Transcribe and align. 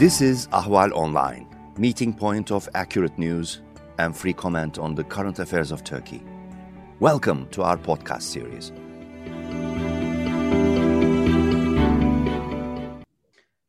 This 0.00 0.22
is 0.22 0.46
Ahval 0.46 0.92
Online, 0.92 1.46
meeting 1.76 2.14
point 2.14 2.50
of 2.50 2.66
accurate 2.74 3.18
news 3.18 3.60
and 3.98 4.16
free 4.16 4.32
comment 4.32 4.78
on 4.78 4.94
the 4.94 5.04
current 5.04 5.38
affairs 5.38 5.70
of 5.70 5.84
Turkey. 5.84 6.22
Welcome 7.00 7.46
to 7.50 7.62
our 7.62 7.76
podcast 7.76 8.22
series. 8.22 8.72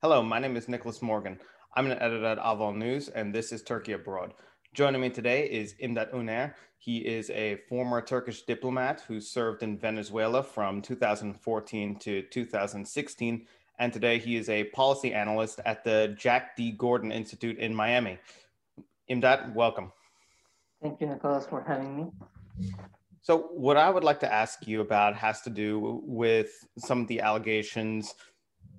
Hello, 0.01 0.23
my 0.23 0.39
name 0.39 0.55
is 0.55 0.69
Nicholas 0.69 1.01
Morgan. 1.01 1.37
I'm 1.75 1.87
an 1.87 1.99
editor 1.99 2.23
at 2.23 2.39
Ahval 2.39 2.77
News, 2.77 3.09
and 3.09 3.35
this 3.35 3.51
is 3.51 3.61
Turkey 3.61 3.91
Abroad. 3.91 4.33
Joining 4.73 5.01
me 5.01 5.09
today 5.09 5.49
is 5.49 5.75
Imdat 5.83 6.13
Oner. 6.13 6.55
He 6.77 6.99
is 6.99 7.29
a 7.31 7.57
former 7.67 8.01
Turkish 8.01 8.43
diplomat 8.43 9.03
who 9.05 9.19
served 9.19 9.63
in 9.63 9.77
Venezuela 9.77 10.43
from 10.43 10.81
2014 10.81 11.99
to 11.99 12.21
2016 12.21 13.47
and 13.81 13.91
today 13.91 14.19
he 14.19 14.35
is 14.35 14.47
a 14.47 14.65
policy 14.65 15.11
analyst 15.11 15.59
at 15.65 15.83
the 15.83 16.15
Jack 16.15 16.55
D. 16.55 16.71
Gordon 16.71 17.11
Institute 17.11 17.57
in 17.57 17.73
Miami. 17.73 18.19
Imdat, 19.09 19.55
welcome. 19.55 19.91
Thank 20.83 21.01
you, 21.01 21.07
Nicholas, 21.07 21.47
for 21.47 21.63
having 21.67 21.97
me. 21.97 22.11
So, 23.23 23.49
what 23.53 23.77
I 23.77 23.89
would 23.89 24.03
like 24.03 24.19
to 24.19 24.31
ask 24.31 24.67
you 24.67 24.81
about 24.81 25.15
has 25.15 25.41
to 25.41 25.49
do 25.49 25.99
with 26.03 26.51
some 26.77 27.01
of 27.01 27.07
the 27.07 27.21
allegations 27.21 28.13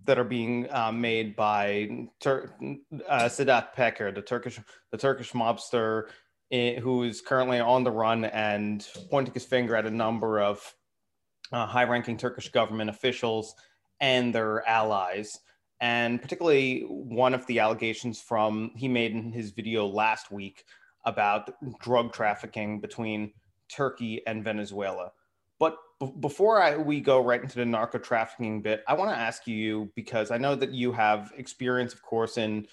that 0.04 0.18
are 0.20 0.24
being 0.24 0.68
uh, 0.70 0.92
made 0.92 1.34
by 1.34 2.06
Tur- 2.20 2.54
uh, 3.08 3.24
Sedat 3.24 3.74
Peker, 3.76 4.14
the 4.14 4.22
Turkish 4.22 4.60
the 4.92 4.98
Turkish 4.98 5.32
mobster, 5.32 6.10
eh, 6.52 6.78
who 6.78 7.02
is 7.02 7.20
currently 7.20 7.58
on 7.58 7.82
the 7.82 7.90
run 7.90 8.24
and 8.26 8.86
pointing 9.10 9.34
his 9.34 9.44
finger 9.44 9.74
at 9.74 9.84
a 9.84 9.90
number 9.90 10.40
of 10.40 10.74
uh, 11.50 11.66
high-ranking 11.66 12.16
Turkish 12.16 12.50
government 12.50 12.88
officials 12.88 13.56
and 14.02 14.34
their 14.34 14.68
allies. 14.68 15.38
And 15.80 16.20
particularly 16.20 16.80
one 16.80 17.32
of 17.32 17.46
the 17.46 17.60
allegations 17.60 18.20
from 18.20 18.72
he 18.76 18.88
made 18.88 19.12
in 19.12 19.32
his 19.32 19.52
video 19.52 19.86
last 19.86 20.30
week 20.30 20.64
about 21.04 21.50
drug 21.80 22.12
trafficking 22.12 22.80
between 22.80 23.32
Turkey 23.74 24.20
and 24.26 24.44
Venezuela. 24.44 25.12
But 25.58 25.76
b- 25.98 26.12
before 26.20 26.60
I, 26.62 26.76
we 26.76 27.00
go 27.00 27.24
right 27.24 27.42
into 27.42 27.56
the 27.56 27.64
narco 27.64 27.98
trafficking 27.98 28.60
bit, 28.60 28.84
I 28.86 28.94
want 28.94 29.10
to 29.10 29.16
ask 29.16 29.46
you 29.46 29.90
because 29.96 30.30
I 30.30 30.38
know 30.38 30.54
that 30.56 30.72
you 30.72 30.92
have 30.92 31.32
experience, 31.36 31.94
of 31.94 32.02
course, 32.02 32.36
in 32.36 32.66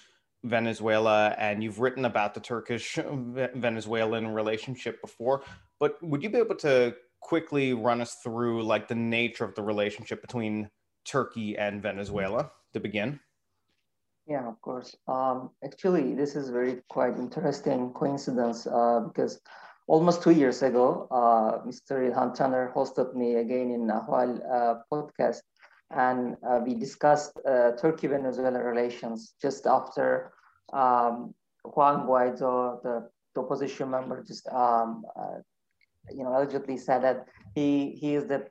Venezuela 0.44 1.34
and 1.38 1.62
you've 1.62 1.80
written 1.80 2.04
about 2.04 2.34
the 2.34 2.40
Turkish 2.40 2.96
Venezuelan 2.96 4.28
relationship 4.28 5.00
before. 5.00 5.42
But 5.78 6.00
would 6.02 6.22
you 6.22 6.30
be 6.30 6.38
able 6.38 6.56
to 6.56 6.94
quickly 7.20 7.72
run 7.72 8.00
us 8.00 8.16
through 8.22 8.62
like 8.62 8.88
the 8.88 8.94
nature 8.94 9.44
of 9.44 9.54
the 9.54 9.62
relationship 9.62 10.22
between 10.22 10.70
Turkey 11.10 11.58
and 11.58 11.82
Venezuela 11.82 12.52
to 12.72 12.78
begin? 12.80 13.18
Yeah, 14.26 14.46
of 14.46 14.60
course. 14.62 14.94
Um, 15.08 15.50
actually, 15.64 16.14
this 16.14 16.36
is 16.36 16.50
very 16.50 16.82
quite 16.88 17.16
interesting 17.18 17.90
coincidence 17.92 18.66
uh, 18.66 19.00
because 19.00 19.40
almost 19.88 20.22
two 20.22 20.30
years 20.30 20.62
ago, 20.62 21.08
uh, 21.10 21.66
Mr. 21.66 21.98
Ilhan 22.06 22.36
Tanir 22.36 22.72
hosted 22.72 23.14
me 23.14 23.36
again 23.36 23.72
in 23.72 23.88
Ahval 23.88 24.38
uh, 24.46 24.74
podcast, 24.92 25.42
and 25.90 26.36
uh, 26.48 26.60
we 26.64 26.74
discussed 26.76 27.32
uh, 27.44 27.72
Turkey-Venezuela 27.72 28.62
relations 28.62 29.34
just 29.42 29.66
after 29.66 30.32
um, 30.72 31.34
Juan 31.64 32.06
Guaido, 32.06 32.80
the, 32.84 33.10
the, 33.34 33.40
opposition 33.40 33.90
member, 33.90 34.22
just 34.22 34.46
um, 34.48 35.02
uh, 35.18 35.38
you 36.14 36.22
know 36.22 36.30
allegedly 36.30 36.76
said 36.76 37.02
that 37.02 37.26
he 37.56 37.98
he 38.00 38.14
is 38.14 38.26
the 38.26 38.46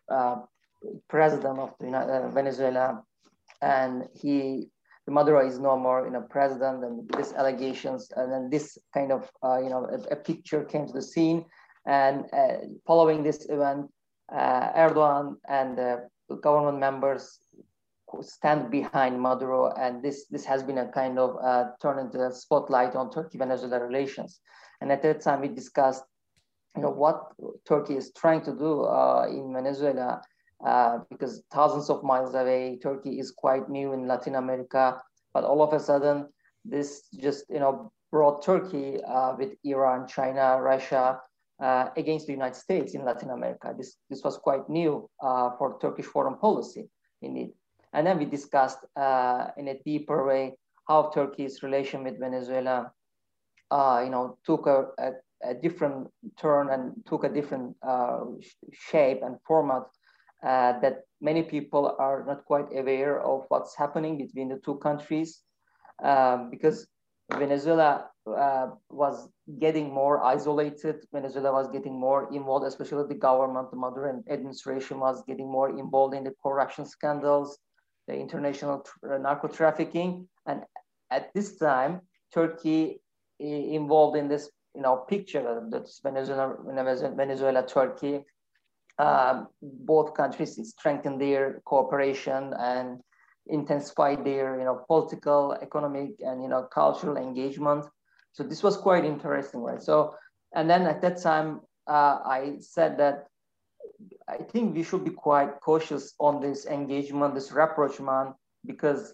president 1.07 1.59
of 1.59 1.73
uh, 1.81 2.29
Venezuela, 2.29 3.03
and 3.61 4.07
he 4.13 4.69
Maduro 5.07 5.45
is 5.45 5.59
no 5.59 5.77
more 5.77 6.05
you 6.05 6.11
know 6.11 6.21
president, 6.21 6.83
and 6.83 7.09
these 7.17 7.33
allegations, 7.33 8.11
and 8.15 8.31
then 8.31 8.49
this 8.49 8.77
kind 8.93 9.11
of 9.11 9.29
uh, 9.43 9.57
you 9.57 9.69
know 9.69 9.85
a, 9.85 10.13
a, 10.13 10.15
picture 10.15 10.63
came 10.63 10.85
to 10.85 10.93
the 10.93 11.01
scene, 11.01 11.45
and 11.85 12.25
uh, 12.33 12.57
following 12.85 13.23
this 13.23 13.45
event, 13.49 13.87
uh, 14.31 14.71
Erdogan 14.73 15.35
and 15.47 15.77
the 15.77 16.07
government 16.41 16.79
members 16.79 17.39
stand 18.21 18.71
behind 18.71 19.19
Maduro, 19.19 19.71
and 19.73 20.03
this 20.03 20.25
this 20.29 20.45
has 20.45 20.63
been 20.63 20.77
a 20.77 20.87
kind 20.87 21.17
of 21.17 21.37
uh, 21.43 21.71
turn 21.81 21.99
into 21.99 22.25
a 22.25 22.31
spotlight 22.31 22.95
on 22.95 23.11
Turkey-Venezuela 23.11 23.83
relations, 23.83 24.39
and 24.81 24.91
at 24.91 25.01
that 25.01 25.21
time 25.21 25.41
we 25.41 25.47
discussed 25.47 26.03
you 26.75 26.83
know 26.83 26.91
what 26.91 27.31
Turkey 27.67 27.95
is 27.95 28.11
trying 28.13 28.41
to 28.43 28.51
do 28.55 28.83
uh, 28.83 29.25
in 29.29 29.53
Venezuela 29.53 30.21
uh, 30.65 30.99
because 31.09 31.41
thousands 31.51 31.89
of 31.89 32.03
miles 32.03 32.35
away, 32.35 32.77
Turkey 32.81 33.19
is 33.19 33.31
quite 33.31 33.69
new 33.69 33.93
in 33.93 34.07
Latin 34.07 34.35
America. 34.35 35.01
But 35.33 35.43
all 35.43 35.61
of 35.61 35.73
a 35.73 35.79
sudden, 35.79 36.27
this 36.65 37.07
just 37.21 37.45
you 37.49 37.59
know 37.59 37.91
brought 38.11 38.43
Turkey 38.43 39.01
uh, 39.03 39.35
with 39.37 39.53
Iran, 39.63 40.07
China, 40.07 40.59
Russia 40.61 41.19
uh, 41.61 41.89
against 41.95 42.27
the 42.27 42.33
United 42.33 42.55
States 42.55 42.93
in 42.93 43.05
Latin 43.05 43.29
America. 43.29 43.73
This 43.77 43.95
this 44.09 44.23
was 44.23 44.37
quite 44.37 44.67
new 44.69 45.09
uh, 45.21 45.51
for 45.57 45.77
Turkish 45.79 46.05
foreign 46.05 46.35
policy, 46.35 46.89
indeed. 47.21 47.51
And 47.93 48.05
then 48.05 48.19
we 48.19 48.25
discussed 48.25 48.79
uh, 48.95 49.47
in 49.57 49.69
a 49.69 49.79
deeper 49.85 50.25
way 50.25 50.57
how 50.87 51.09
Turkey's 51.13 51.63
relation 51.63 52.03
with 52.03 52.19
Venezuela, 52.19 52.91
you 53.71 54.09
know, 54.09 54.37
took 54.45 54.67
a, 54.67 54.87
a, 54.99 55.11
a, 55.43 55.53
different 55.53 56.07
turn 56.37 56.69
and 56.69 56.93
took 57.07 57.23
a 57.23 57.29
different 57.29 57.75
shape 58.73 59.21
and 59.23 59.37
format 59.47 59.83
uh, 60.43 60.79
that 60.79 61.01
many 61.21 61.43
people 61.43 61.95
are 61.99 62.23
not 62.25 62.45
quite 62.45 62.67
aware 62.73 63.21
of 63.21 63.45
what's 63.49 63.75
happening 63.75 64.17
between 64.17 64.49
the 64.49 64.59
two 64.63 64.75
countries 64.75 65.41
um, 66.03 66.49
because 66.49 66.87
Venezuela 67.33 68.07
uh, 68.25 68.67
was 68.89 69.29
getting 69.59 69.93
more 69.93 70.23
isolated. 70.23 71.05
Venezuela 71.11 71.51
was 71.51 71.67
getting 71.69 71.99
more 71.99 72.33
involved, 72.33 72.65
especially 72.65 73.07
the 73.07 73.19
government, 73.19 73.69
the 73.71 73.77
Maduro 73.77 74.23
administration 74.29 74.99
was 74.99 75.23
getting 75.27 75.51
more 75.51 75.77
involved 75.77 76.15
in 76.15 76.23
the 76.23 76.33
corruption 76.41 76.85
scandals, 76.85 77.59
the 78.07 78.15
international 78.15 78.85
uh, 79.03 79.17
narco 79.17 79.47
trafficking. 79.47 80.27
And 80.45 80.63
at 81.11 81.33
this 81.33 81.57
time, 81.57 82.01
Turkey 82.33 83.01
involved 83.39 84.17
in 84.17 84.27
this 84.27 84.49
you 84.75 84.81
know, 84.81 84.97
picture 85.09 85.67
that's 85.69 85.99
Venezuela, 86.01 86.55
Venezuela, 87.15 87.65
Turkey, 87.65 88.23
um, 88.99 89.47
both 89.61 90.13
countries 90.13 90.59
strengthen 90.77 91.17
their 91.17 91.61
cooperation 91.65 92.53
and 92.59 92.99
intensify 93.47 94.15
their 94.15 94.59
you 94.59 94.65
know 94.65 94.83
political, 94.87 95.53
economic, 95.61 96.11
and 96.19 96.43
you 96.43 96.49
know 96.49 96.63
cultural 96.63 97.17
engagement. 97.17 97.85
So 98.33 98.43
this 98.43 98.61
was 98.61 98.77
quite 98.77 99.05
interesting, 99.05 99.61
right? 99.61 99.81
So 99.81 100.15
and 100.53 100.69
then 100.69 100.85
at 100.85 101.01
that 101.01 101.21
time, 101.21 101.61
uh, 101.87 102.19
I 102.25 102.57
said 102.59 102.97
that 102.99 103.27
I 104.27 104.37
think 104.37 104.75
we 104.75 104.83
should 104.83 105.05
be 105.05 105.11
quite 105.11 105.61
cautious 105.61 106.13
on 106.19 106.41
this 106.41 106.65
engagement, 106.65 107.35
this 107.35 107.51
rapprochement, 107.51 108.35
because 108.65 109.13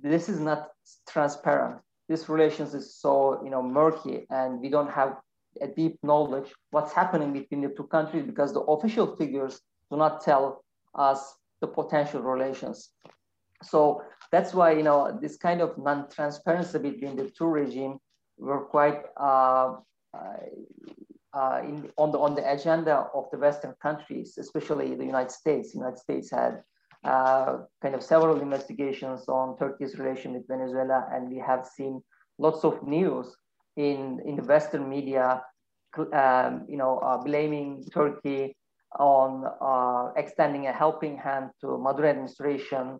this 0.00 0.28
is 0.28 0.38
not 0.38 0.68
transparent. 1.08 1.80
This 2.08 2.28
relations 2.28 2.74
is 2.74 2.94
so 2.94 3.40
you 3.42 3.50
know 3.50 3.62
murky, 3.62 4.26
and 4.28 4.60
we 4.60 4.68
don't 4.68 4.90
have 4.90 5.16
a 5.60 5.68
deep 5.68 5.98
knowledge 6.02 6.52
what's 6.70 6.92
happening 6.92 7.32
between 7.32 7.60
the 7.62 7.68
two 7.68 7.84
countries 7.84 8.24
because 8.24 8.52
the 8.52 8.60
official 8.60 9.16
figures 9.16 9.60
do 9.90 9.96
not 9.96 10.22
tell 10.22 10.64
us 10.94 11.34
the 11.60 11.66
potential 11.66 12.22
relations. 12.22 12.90
So 13.62 14.02
that's 14.32 14.52
why 14.52 14.72
you 14.72 14.82
know 14.82 15.18
this 15.20 15.36
kind 15.36 15.60
of 15.60 15.78
non-transparency 15.78 16.78
between 16.78 17.16
the 17.16 17.30
two 17.30 17.46
regimes 17.46 18.00
were 18.38 18.64
quite 18.64 19.02
uh, 19.16 19.76
uh, 20.12 21.60
in, 21.62 21.90
on 21.96 22.12
the 22.12 22.18
on 22.18 22.34
the 22.34 22.50
agenda 22.50 23.08
of 23.14 23.24
the 23.30 23.38
Western 23.38 23.74
countries, 23.82 24.38
especially 24.38 24.94
the 24.94 25.04
United 25.04 25.30
States. 25.30 25.72
The 25.72 25.78
United 25.78 25.98
States 25.98 26.30
had 26.30 26.62
uh, 27.04 27.58
kind 27.82 27.94
of 27.94 28.02
several 28.02 28.40
investigations 28.40 29.28
on 29.28 29.56
Turkey's 29.58 29.98
relation 29.98 30.32
with 30.34 30.46
Venezuela, 30.48 31.06
and 31.12 31.30
we 31.30 31.38
have 31.38 31.66
seen 31.66 32.02
lots 32.38 32.64
of 32.64 32.82
news 32.86 33.36
in, 33.76 34.20
in 34.24 34.36
the 34.36 34.42
Western 34.42 34.88
media, 34.88 35.42
um, 36.12 36.66
you 36.68 36.76
know, 36.76 36.98
uh, 36.98 37.18
blaming 37.18 37.84
Turkey 37.92 38.56
on 38.98 39.44
uh, 39.60 40.12
extending 40.16 40.66
a 40.66 40.72
helping 40.72 41.16
hand 41.16 41.50
to 41.60 41.78
Maduro 41.78 42.08
administration, 42.08 42.98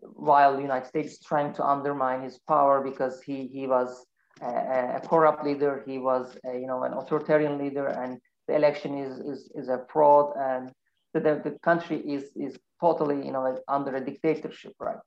while 0.00 0.54
the 0.56 0.62
United 0.62 0.86
States 0.86 1.12
is 1.14 1.20
trying 1.20 1.52
to 1.54 1.64
undermine 1.64 2.22
his 2.22 2.38
power 2.48 2.80
because 2.82 3.22
he, 3.22 3.46
he 3.46 3.66
was 3.66 4.06
a, 4.42 4.96
a 4.96 5.00
corrupt 5.08 5.44
leader, 5.44 5.82
he 5.86 5.98
was 5.98 6.36
a, 6.44 6.54
you 6.54 6.66
know 6.66 6.82
an 6.82 6.92
authoritarian 6.92 7.58
leader, 7.58 7.86
and 7.86 8.18
the 8.48 8.54
election 8.54 8.98
is 8.98 9.18
is, 9.18 9.50
is 9.54 9.68
a 9.68 9.84
fraud, 9.90 10.32
and 10.38 10.72
the, 11.14 11.20
the 11.20 11.56
country 11.62 11.98
is 11.98 12.24
is 12.36 12.56
totally 12.80 13.24
you 13.24 13.32
know 13.32 13.58
under 13.68 13.94
a 13.96 14.04
dictatorship, 14.04 14.74
right? 14.78 14.98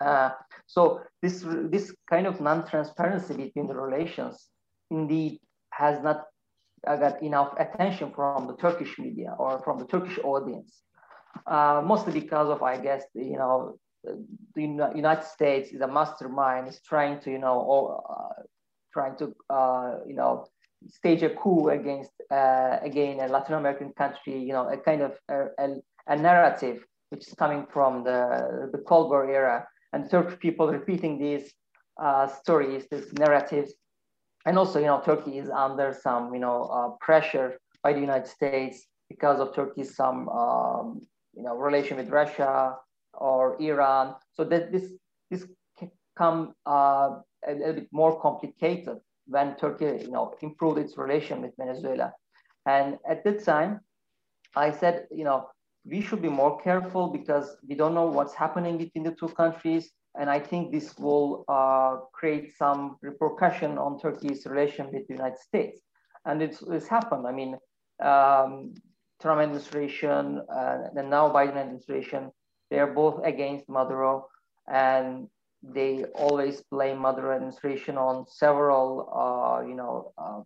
Uh, 0.00 0.30
so 0.66 1.00
this 1.22 1.44
this 1.70 1.94
kind 2.10 2.26
of 2.26 2.40
non-transparency 2.40 3.34
between 3.34 3.66
the 3.66 3.74
relations 3.74 4.48
indeed 4.90 5.40
has 5.70 6.02
not 6.02 6.24
uh, 6.86 6.96
got 6.96 7.22
enough 7.22 7.54
attention 7.58 8.12
from 8.14 8.46
the 8.46 8.56
Turkish 8.56 8.98
media 8.98 9.34
or 9.38 9.60
from 9.64 9.78
the 9.78 9.86
Turkish 9.86 10.18
audience. 10.22 10.82
Uh, 11.46 11.82
mostly 11.84 12.12
because 12.12 12.48
of, 12.48 12.62
I 12.62 12.78
guess, 12.78 13.04
you 13.14 13.36
know, 13.36 13.78
the 14.54 14.62
United 14.94 15.24
States 15.24 15.70
is 15.70 15.80
a 15.80 15.86
mastermind, 15.86 16.68
is 16.68 16.80
trying 16.80 17.20
to, 17.20 17.30
you 17.30 17.38
know, 17.38 17.58
or, 17.60 18.02
uh, 18.08 18.42
trying 18.92 19.16
to, 19.18 19.34
uh, 19.50 19.96
you 20.06 20.14
know, 20.14 20.46
stage 20.88 21.22
a 21.22 21.30
coup 21.30 21.68
against, 21.68 22.12
uh, 22.30 22.78
again, 22.82 23.20
a 23.20 23.28
Latin 23.28 23.54
American 23.54 23.92
country, 23.92 24.38
you 24.38 24.52
know, 24.52 24.68
a 24.68 24.76
kind 24.78 25.02
of 25.02 25.12
a, 25.28 25.46
a, 25.58 25.68
a 26.06 26.16
narrative 26.16 26.84
which 27.10 27.26
is 27.26 27.34
coming 27.34 27.66
from 27.70 28.04
the, 28.04 28.70
the 28.72 28.78
Cold 28.78 29.10
War 29.10 29.28
era 29.30 29.66
and 29.96 30.10
Turkish 30.10 30.38
people 30.38 30.66
repeating 30.68 31.18
these 31.18 31.54
uh, 31.98 32.26
stories, 32.28 32.86
these 32.90 33.10
narratives. 33.14 33.72
And 34.44 34.58
also, 34.58 34.78
you 34.78 34.86
know, 34.86 35.00
Turkey 35.02 35.38
is 35.38 35.48
under 35.48 35.96
some, 36.04 36.22
you 36.34 36.40
know, 36.40 36.58
uh, 36.76 36.88
pressure 37.06 37.58
by 37.82 37.94
the 37.94 38.00
United 38.00 38.28
States 38.28 38.86
because 39.08 39.40
of 39.40 39.54
Turkey's 39.54 39.96
some, 39.96 40.28
um, 40.28 41.00
you 41.34 41.42
know, 41.44 41.56
relation 41.56 41.96
with 41.96 42.10
Russia 42.10 42.76
or 43.14 43.60
Iran. 43.70 44.14
So 44.34 44.44
that 44.44 44.70
this 44.70 44.86
this 45.30 45.42
can 45.78 45.90
come 46.20 46.38
uh, 46.66 47.08
a 47.50 47.52
little 47.60 47.76
bit 47.80 47.88
more 48.02 48.20
complicated 48.20 48.98
when 49.34 49.56
Turkey, 49.56 49.90
you 50.04 50.12
know, 50.16 50.34
improved 50.42 50.78
its 50.78 50.98
relation 50.98 51.40
with 51.40 51.52
Venezuela. 51.56 52.12
And 52.66 52.98
at 53.12 53.24
that 53.24 53.38
time, 53.44 53.80
I 54.54 54.68
said, 54.80 55.06
you 55.10 55.24
know, 55.24 55.48
we 55.88 56.00
should 56.00 56.20
be 56.20 56.28
more 56.28 56.60
careful 56.60 57.08
because 57.08 57.56
we 57.68 57.74
don't 57.74 57.94
know 57.94 58.06
what's 58.06 58.34
happening 58.34 58.76
between 58.76 59.04
the 59.04 59.12
two 59.12 59.28
countries. 59.28 59.92
And 60.18 60.28
I 60.28 60.40
think 60.40 60.72
this 60.72 60.98
will 60.98 61.44
uh, 61.48 61.98
create 62.12 62.56
some 62.56 62.96
repercussion 63.02 63.78
on 63.78 63.98
Turkey's 64.00 64.46
relation 64.46 64.86
with 64.92 65.06
the 65.06 65.14
United 65.14 65.38
States. 65.38 65.80
And 66.24 66.42
it's, 66.42 66.62
it's 66.62 66.88
happened. 66.88 67.26
I 67.26 67.32
mean, 67.32 67.56
um, 68.02 68.74
Trump 69.20 69.40
administration 69.40 70.42
uh, 70.52 70.78
and 70.96 71.08
now 71.08 71.30
Biden 71.30 71.56
administration, 71.56 72.30
they're 72.70 72.92
both 72.92 73.24
against 73.24 73.68
Maduro 73.68 74.26
and 74.68 75.28
they 75.62 76.04
always 76.14 76.62
blame 76.70 76.98
Maduro 77.00 77.34
administration 77.34 77.96
on 77.96 78.26
several, 78.26 79.08
uh, 79.12 79.66
you 79.66 79.74
know, 79.74 80.12
uh, 80.18 80.40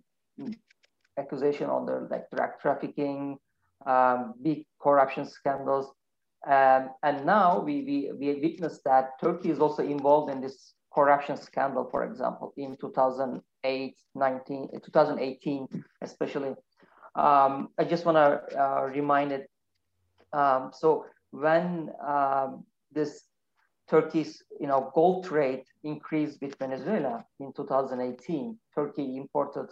accusation 1.18 1.68
on 1.68 1.86
the 1.86 2.06
like 2.10 2.28
drug 2.30 2.50
trafficking, 2.60 3.38
um, 3.86 4.34
big 4.42 4.66
corruption 4.80 5.26
scandals. 5.26 5.92
Um, 6.46 6.90
and 7.02 7.26
now 7.26 7.60
we, 7.60 7.82
we, 7.82 8.12
we 8.18 8.40
witnessed 8.40 8.82
that 8.84 9.20
Turkey 9.20 9.50
is 9.50 9.58
also 9.58 9.82
involved 9.82 10.32
in 10.32 10.40
this 10.40 10.74
corruption 10.92 11.36
scandal, 11.36 11.88
for 11.90 12.04
example, 12.04 12.52
in 12.56 12.76
2008, 12.80 13.96
19, 14.14 14.68
2018, 14.84 15.84
especially. 16.02 16.54
Um, 17.14 17.68
I 17.78 17.84
just 17.84 18.04
want 18.04 18.16
to 18.16 18.60
uh, 18.60 18.82
remind 18.86 19.32
it. 19.32 19.50
Um, 20.32 20.70
so 20.72 21.06
when 21.30 21.90
um, 22.06 22.64
this 22.92 23.24
Turkey's 23.88 24.42
you 24.60 24.68
know 24.68 24.92
gold 24.94 25.24
trade 25.24 25.64
increased 25.82 26.40
with 26.40 26.56
Venezuela 26.58 27.24
in 27.40 27.52
2018, 27.52 28.56
Turkey 28.74 29.16
imported 29.16 29.68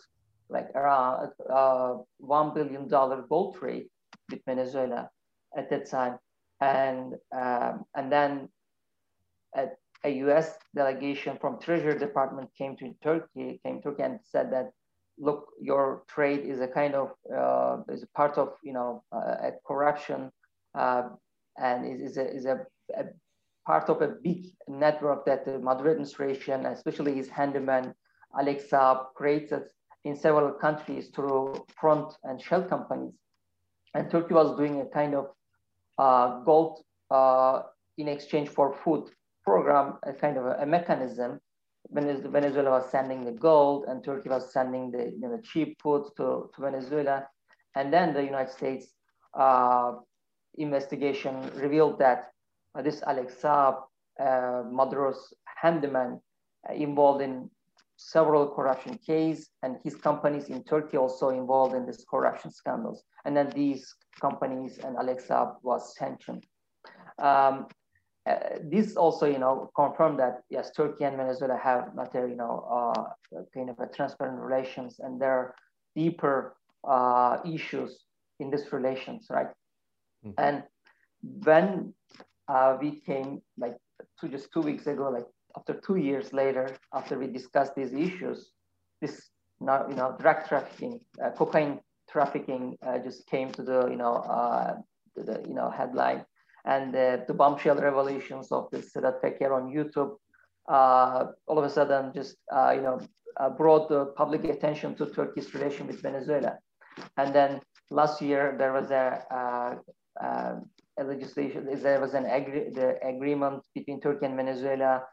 like 0.48 0.68
around 0.74 1.30
uh, 1.48 1.94
one 2.18 2.52
billion 2.52 2.88
dollar 2.88 3.24
gold 3.28 3.56
trade 3.56 3.86
with 4.30 4.44
Venezuela 4.44 5.10
at 5.56 5.70
that 5.70 5.90
time, 5.90 6.18
and 6.60 7.14
um, 7.32 7.84
and 7.94 8.12
then 8.12 8.48
a, 9.56 9.66
a, 10.04 10.10
U.S. 10.26 10.58
delegation 10.74 11.38
from 11.40 11.58
Treasury 11.60 11.98
Department 11.98 12.50
came 12.56 12.76
to 12.76 12.94
Turkey, 13.02 13.60
came 13.64 13.80
to 13.82 13.90
Turkey 13.90 14.02
and 14.02 14.20
said 14.22 14.52
that, 14.52 14.72
look, 15.18 15.48
your 15.60 16.02
trade 16.08 16.40
is 16.40 16.60
a 16.60 16.68
kind 16.68 16.94
of 16.94 17.12
uh, 17.34 17.78
is 17.92 18.02
a 18.02 18.08
part 18.08 18.38
of 18.38 18.54
you 18.62 18.72
know 18.72 19.02
uh, 19.12 19.50
corruption, 19.66 20.30
uh, 20.74 21.04
and 21.56 21.86
is, 21.86 22.12
is 22.12 22.16
a 22.18 22.34
is 22.34 22.44
a, 22.44 22.66
a, 22.96 23.04
part 23.66 23.88
of 23.90 24.00
a 24.00 24.08
big 24.08 24.46
network 24.66 25.26
that 25.26 25.44
the 25.44 25.58
Maduro 25.58 25.90
administration, 25.90 26.66
especially 26.66 27.14
his 27.14 27.28
handyman 27.28 27.94
Alex 28.38 28.64
Saab, 28.70 29.12
created 29.14 29.64
in 30.04 30.16
several 30.16 30.52
countries 30.52 31.08
through 31.14 31.66
front 31.78 32.14
and 32.24 32.40
shell 32.40 32.62
companies 32.62 33.12
and 33.94 34.10
Turkey 34.10 34.34
was 34.34 34.56
doing 34.56 34.80
a 34.80 34.86
kind 34.86 35.14
of 35.14 35.26
uh, 35.98 36.40
gold 36.40 36.80
uh, 37.10 37.62
in 37.96 38.08
exchange 38.08 38.48
for 38.48 38.74
food 38.84 39.10
program, 39.44 39.94
a 40.04 40.12
kind 40.12 40.36
of 40.36 40.46
a, 40.46 40.56
a, 40.60 40.66
mechanism. 40.66 41.40
Venezuela 41.90 42.70
was 42.70 42.90
sending 42.90 43.24
the 43.24 43.32
gold, 43.32 43.86
and 43.88 44.04
Turkey 44.04 44.28
was 44.28 44.52
sending 44.52 44.90
the 44.90 45.04
you 45.20 45.28
know, 45.28 45.40
cheap 45.42 45.80
food 45.82 46.04
to, 46.16 46.50
to 46.54 46.60
Venezuela, 46.60 47.26
and 47.76 47.92
then 47.92 48.12
the 48.12 48.22
United 48.22 48.52
States 48.52 48.92
uh, 49.38 49.92
investigation 50.56 51.50
revealed 51.54 51.98
that 51.98 52.30
uh, 52.74 52.82
this 52.82 53.02
Alex 53.06 53.36
Saab, 53.42 53.82
uh, 54.20 54.64
Maduro's 54.70 55.32
handyman, 55.62 56.20
uh, 56.68 56.74
involved 56.74 57.22
in 57.22 57.50
several 57.98 58.46
corruption 58.46 58.96
cases, 59.04 59.50
and 59.64 59.76
his 59.82 59.96
companies 59.96 60.48
in 60.48 60.62
Turkey 60.62 60.96
also 60.96 61.30
involved 61.30 61.74
in 61.74 61.84
this 61.84 62.04
corruption 62.08 62.50
scandals. 62.50 63.02
And 63.24 63.36
then 63.36 63.50
these 63.50 63.92
companies 64.20 64.78
and 64.78 64.96
Alex 64.96 65.26
Saab 65.28 65.56
was 65.62 65.96
sanctioned. 65.96 66.46
Um, 67.18 67.66
uh, 68.24 68.34
this 68.62 68.96
also, 68.96 69.26
you 69.26 69.38
know, 69.38 69.70
confirmed 69.74 70.20
that 70.20 70.42
yes, 70.48 70.70
Turkey 70.70 71.04
and 71.04 71.16
Venezuela 71.16 71.58
have 71.58 71.94
not 71.94 72.14
a, 72.14 72.28
you 72.28 72.36
know, 72.36 72.54
uh, 72.70 73.02
kind 73.52 73.70
of 73.70 73.78
a 73.80 73.88
transparent 73.88 74.38
relations, 74.40 75.00
and 75.00 75.20
there 75.20 75.32
are 75.32 75.54
deeper 75.96 76.54
uh, 76.86 77.38
issues 77.44 78.04
in 78.38 78.50
these 78.50 78.72
relations, 78.72 79.26
right? 79.28 79.48
Mm-hmm. 80.24 80.38
And 80.38 80.62
when 81.44 81.94
uh, 82.46 82.76
we 82.80 83.00
came, 83.00 83.42
like, 83.56 83.76
two, 84.20 84.28
just 84.28 84.52
two 84.52 84.60
weeks 84.60 84.86
ago, 84.86 85.10
like 85.10 85.26
after 85.56 85.74
two 85.74 85.96
years 85.96 86.32
later, 86.32 86.76
after 86.92 87.18
we 87.18 87.26
discussed 87.26 87.74
these 87.74 87.92
issues, 87.92 88.52
this 89.00 89.30
now 89.60 89.86
you 89.88 89.96
know 89.96 90.16
drug 90.20 90.46
trafficking, 90.46 91.00
uh, 91.22 91.30
cocaine 91.30 91.80
trafficking 92.10 92.76
uh, 92.86 92.98
just 92.98 93.26
came 93.26 93.50
to 93.52 93.62
the 93.62 93.88
you 93.88 93.96
know 93.96 94.16
uh, 94.16 94.74
the 95.16 95.42
you 95.46 95.54
know 95.54 95.70
headline, 95.70 96.24
and 96.64 96.94
the 96.94 97.34
bombshell 97.34 97.76
revelations 97.76 98.52
of 98.52 98.68
the 98.70 98.78
Sedat 98.78 99.20
Peker 99.22 99.52
on 99.52 99.72
YouTube, 99.72 100.16
uh, 100.68 101.26
all 101.46 101.58
of 101.58 101.64
a 101.64 101.70
sudden 101.70 102.12
just 102.14 102.36
uh, 102.52 102.72
you 102.74 102.82
know 102.82 103.00
uh, 103.38 103.50
brought 103.50 103.88
the 103.88 104.06
public 104.16 104.44
attention 104.44 104.94
to 104.96 105.06
Turkey's 105.06 105.52
relation 105.54 105.86
with 105.86 106.00
Venezuela, 106.02 106.58
and 107.16 107.34
then 107.34 107.60
last 107.90 108.20
year 108.20 108.54
there 108.58 108.72
was 108.72 108.90
a 108.90 109.80
a 110.98 111.04
legislation, 111.04 111.66
there 111.80 112.00
was 112.00 112.14
an 112.14 112.26
agree, 112.26 112.70
the 112.70 112.98
agreement 113.06 113.62
between 113.74 114.00
Turkey 114.00 114.26
and 114.26 114.36
Venezuela 114.36 115.04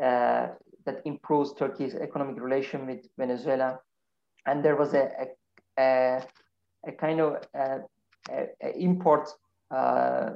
uh, 0.00 0.48
that 0.84 1.02
improves 1.04 1.52
Turkey's 1.54 1.94
economic 1.94 2.40
relation 2.40 2.86
with 2.86 3.06
Venezuela. 3.18 3.78
And 4.46 4.64
there 4.64 4.76
was 4.76 4.94
a, 4.94 5.10
a, 5.78 6.22
a 6.86 6.92
kind 6.92 7.20
of 7.20 7.42
a, 7.54 7.80
import 8.76 9.28
uh, 9.70 10.30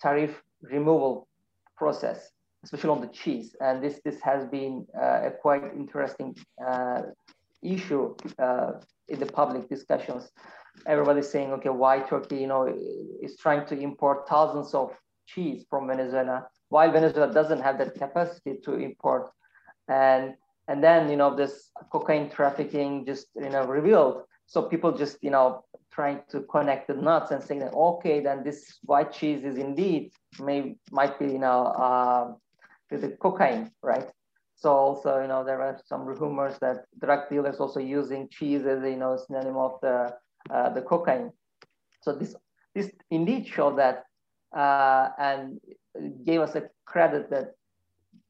tariff 0.00 0.42
removal 0.62 1.28
process, 1.76 2.30
especially 2.64 2.90
on 2.90 3.00
the 3.00 3.08
cheese. 3.08 3.56
And 3.60 3.82
this, 3.82 4.00
this 4.04 4.20
has 4.22 4.46
been 4.46 4.86
uh, 4.96 5.28
a 5.28 5.30
quite 5.30 5.64
interesting 5.74 6.36
uh, 6.64 7.02
issue 7.62 8.14
uh, 8.38 8.72
in 9.08 9.18
the 9.18 9.26
public 9.26 9.68
discussions. 9.68 10.30
Everybody's 10.86 11.28
saying, 11.28 11.52
okay, 11.52 11.70
why 11.70 12.00
Turkey, 12.00 12.36
you 12.36 12.46
know, 12.46 12.72
is 13.22 13.36
trying 13.36 13.66
to 13.66 13.78
import 13.78 14.28
thousands 14.28 14.74
of 14.74 14.92
cheese 15.26 15.64
from 15.68 15.88
Venezuela 15.88 16.46
while 16.68 16.90
Venezuela 16.90 17.32
doesn't 17.32 17.60
have 17.60 17.78
that 17.78 17.94
capacity 17.94 18.58
to 18.64 18.74
import. 18.74 19.30
And 19.88 20.34
and 20.68 20.82
then 20.82 21.08
you 21.08 21.16
know 21.16 21.34
this 21.34 21.70
cocaine 21.90 22.30
trafficking 22.30 23.06
just 23.06 23.28
you 23.36 23.50
know 23.50 23.64
revealed. 23.64 24.24
So 24.46 24.62
people 24.62 24.92
just 24.92 25.18
you 25.22 25.30
know 25.30 25.64
trying 25.92 26.20
to 26.30 26.40
connect 26.42 26.88
the 26.88 26.94
nuts 26.94 27.30
and 27.30 27.42
saying 27.42 27.60
that 27.60 27.72
okay, 27.72 28.20
then 28.20 28.42
this 28.44 28.78
white 28.82 29.12
cheese 29.12 29.44
is 29.44 29.56
indeed 29.56 30.12
may 30.40 30.76
might 30.90 31.18
be 31.18 31.26
you 31.26 31.38
know 31.38 31.66
uh, 31.66 32.32
the 32.90 33.16
cocaine, 33.20 33.70
right? 33.82 34.08
So 34.56 34.72
also 34.72 35.20
you 35.20 35.28
know 35.28 35.44
there 35.44 35.60
are 35.62 35.78
some 35.86 36.04
rumors 36.04 36.58
that 36.60 36.86
drug 37.00 37.28
dealers 37.30 37.56
also 37.56 37.80
using 37.80 38.28
cheese 38.28 38.66
as 38.66 38.82
you 38.82 38.96
know 38.96 39.16
synonym 39.16 39.56
of 39.56 39.78
the 39.82 40.14
uh, 40.50 40.70
the 40.70 40.82
cocaine. 40.82 41.30
So 42.02 42.12
this 42.12 42.34
this 42.74 42.90
indeed 43.10 43.46
show 43.46 43.74
that 43.76 44.04
uh, 44.56 45.10
and 45.18 45.60
gave 46.24 46.40
us 46.40 46.54
a 46.54 46.68
credit 46.86 47.30
that 47.30 47.54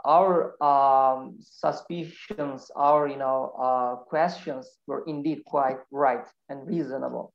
our 0.04 0.62
um, 0.62 1.36
suspicions, 1.40 2.70
our 2.76 3.08
you 3.08 3.16
know 3.16 3.52
uh, 3.58 3.96
questions 4.08 4.78
were 4.86 5.04
indeed 5.06 5.42
quite 5.46 5.78
right 5.90 6.26
and 6.48 6.66
reasonable. 6.66 7.32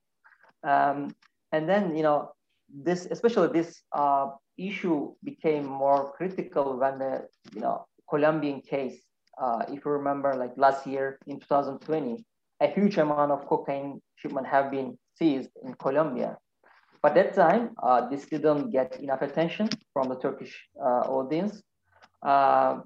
Um, 0.64 1.16
and 1.52 1.68
then 1.68 1.96
you 1.96 2.04
know 2.04 2.32
this, 2.74 3.08
especially 3.12 3.50
this 3.50 3.82
uh, 3.94 4.28
issue 4.58 5.14
became 5.24 5.66
more 5.66 6.14
critical 6.14 6.78
when 6.78 7.00
the 7.00 7.28
you 7.54 7.62
know 7.62 7.86
Colombian 8.10 8.62
case. 8.62 9.02
Uh, 9.42 9.64
if 9.70 9.84
you 9.86 9.92
remember, 9.92 10.36
like 10.36 10.52
last 10.58 10.86
year 10.86 11.18
in 11.26 11.40
2020, 11.40 12.24
a 12.60 12.68
huge 12.68 12.98
amount 12.98 13.32
of 13.32 13.48
cocaine 13.48 14.02
shipment 14.16 14.46
have 14.46 14.70
been 14.70 14.98
seized 15.18 15.50
in 15.64 15.74
Colombia. 15.76 16.38
But 17.02 17.16
that 17.16 17.34
time, 17.34 17.72
uh, 17.82 18.08
this 18.10 18.26
didn't 18.26 18.72
get 18.72 19.00
enough 19.00 19.22
attention 19.22 19.70
from 19.94 20.10
the 20.10 20.16
Turkish 20.16 20.56
uh, 20.80 21.02
audience. 21.10 21.62
Uh, 22.22 22.82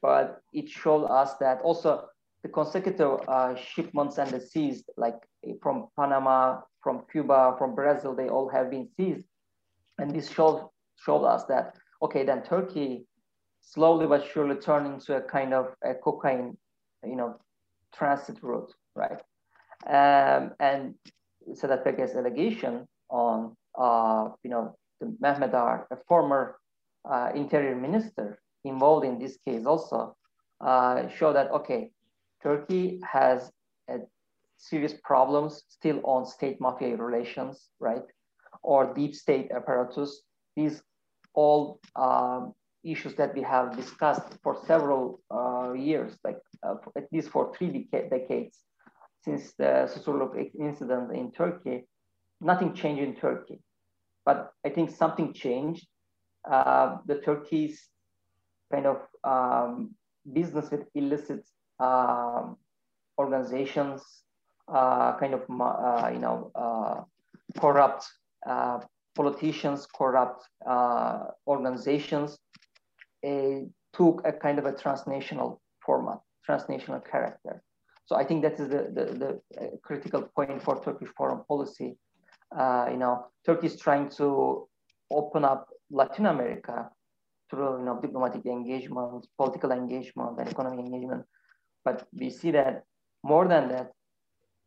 but 0.00 0.40
it 0.54 0.68
showed 0.68 1.04
us 1.04 1.36
that 1.40 1.60
also 1.62 2.06
the 2.42 2.48
consecutive 2.48 3.20
uh, 3.28 3.54
shipments 3.54 4.16
and 4.16 4.30
the 4.30 4.40
seized, 4.40 4.84
like 4.96 5.16
from 5.62 5.88
Panama, 5.98 6.60
from 6.82 7.02
Cuba, 7.12 7.54
from 7.58 7.74
Brazil, 7.74 8.14
they 8.14 8.28
all 8.28 8.48
have 8.48 8.70
been 8.70 8.88
seized. 8.96 9.26
And 9.98 10.10
this 10.10 10.30
showed, 10.30 10.68
showed 10.96 11.24
us 11.24 11.44
that, 11.44 11.74
okay, 12.02 12.24
then 12.24 12.42
Turkey 12.42 13.04
slowly 13.60 14.06
but 14.06 14.26
surely 14.32 14.56
turned 14.56 14.86
into 14.86 15.16
a 15.16 15.20
kind 15.20 15.52
of 15.52 15.74
a 15.84 15.94
cocaine, 15.94 16.56
you 17.04 17.16
know, 17.16 17.36
transit 17.94 18.42
route, 18.42 18.72
right? 18.94 19.20
Um, 19.86 20.52
and 20.60 20.94
Sedat 21.52 21.84
Peker's 21.84 22.14
allegation 22.14 22.86
on, 23.10 23.56
uh, 23.78 24.30
you 24.42 24.50
know, 24.50 24.76
the 25.00 25.06
Mehmet 25.22 25.54
a 25.54 25.96
former 26.08 26.58
uh, 27.10 27.30
interior 27.34 27.74
minister 27.74 28.40
involved 28.64 29.06
in 29.06 29.18
this 29.18 29.38
case 29.44 29.66
also, 29.66 30.16
uh, 30.60 31.08
show 31.08 31.32
that, 31.32 31.50
okay, 31.50 31.90
Turkey 32.42 33.00
has 33.10 33.50
serious 34.60 34.94
problems 35.02 35.62
still 35.68 36.00
on 36.04 36.26
state 36.26 36.60
mafia 36.60 36.96
relations, 36.96 37.70
right? 37.80 38.04
Or 38.62 38.92
deep 38.94 39.14
state 39.14 39.50
apparatus. 39.50 40.22
These 40.54 40.82
all 41.34 41.80
um, 41.96 42.52
issues 42.84 43.14
that 43.14 43.34
we 43.34 43.42
have 43.42 43.76
discussed 43.76 44.36
for 44.42 44.58
several 44.66 45.20
uh, 45.30 45.72
years, 45.72 46.18
like 46.24 46.38
uh, 46.62 46.74
at 46.96 47.06
least 47.12 47.30
for 47.30 47.54
three 47.54 47.68
deca 47.68 48.10
decades 48.10 48.58
since 49.24 49.52
the 49.58 49.88
Susurluk 49.92 50.50
incident 50.58 51.14
in 51.14 51.30
Turkey, 51.32 51.86
nothing 52.40 52.74
changed 52.74 53.02
in 53.02 53.14
Turkey. 53.14 53.60
But 54.24 54.52
I 54.64 54.70
think 54.70 54.90
something 54.90 55.32
changed. 55.32 55.86
Uh, 56.48 56.98
the 57.06 57.16
Turkey's 57.16 57.88
kind 58.72 58.86
of 58.86 58.98
um, 59.24 59.94
business 60.32 60.70
with 60.70 60.84
illicit 60.94 61.44
um, 61.78 62.56
organizations, 63.18 64.02
uh, 64.68 65.18
kind 65.18 65.34
of 65.34 65.42
uh, 65.50 66.10
you 66.12 66.18
know 66.18 66.50
uh, 66.54 67.02
corrupt 67.60 68.06
uh, 68.46 68.78
politicians, 69.14 69.86
corrupt 69.86 70.48
uh, 70.66 71.24
organizations, 71.46 72.38
took 73.92 74.22
a 74.24 74.32
kind 74.32 74.58
of 74.58 74.66
a 74.66 74.72
transnational 74.72 75.60
format, 75.84 76.18
transnational 76.44 77.00
character. 77.00 77.62
So 78.06 78.16
I 78.16 78.24
think 78.24 78.42
that 78.42 78.54
is 78.54 78.68
the, 78.68 78.90
the, 78.96 79.40
the 79.58 79.78
critical 79.82 80.22
point 80.34 80.62
for 80.62 80.82
Turkish 80.82 81.10
foreign 81.16 81.44
policy. 81.46 81.96
You 82.52 82.96
know, 82.96 83.26
Turkey 83.44 83.66
is 83.66 83.76
trying 83.76 84.08
to 84.10 84.68
open 85.10 85.44
up 85.44 85.68
Latin 85.90 86.26
America 86.26 86.90
through 87.50 87.78
you 87.78 87.84
know, 87.84 87.98
diplomatic 88.00 88.46
engagement, 88.46 89.26
political 89.36 89.72
engagement, 89.72 90.38
and 90.38 90.48
economic 90.48 90.86
engagement. 90.86 91.24
But 91.84 92.06
we 92.12 92.30
see 92.30 92.52
that 92.52 92.84
more 93.22 93.46
than 93.48 93.68
that, 93.68 93.92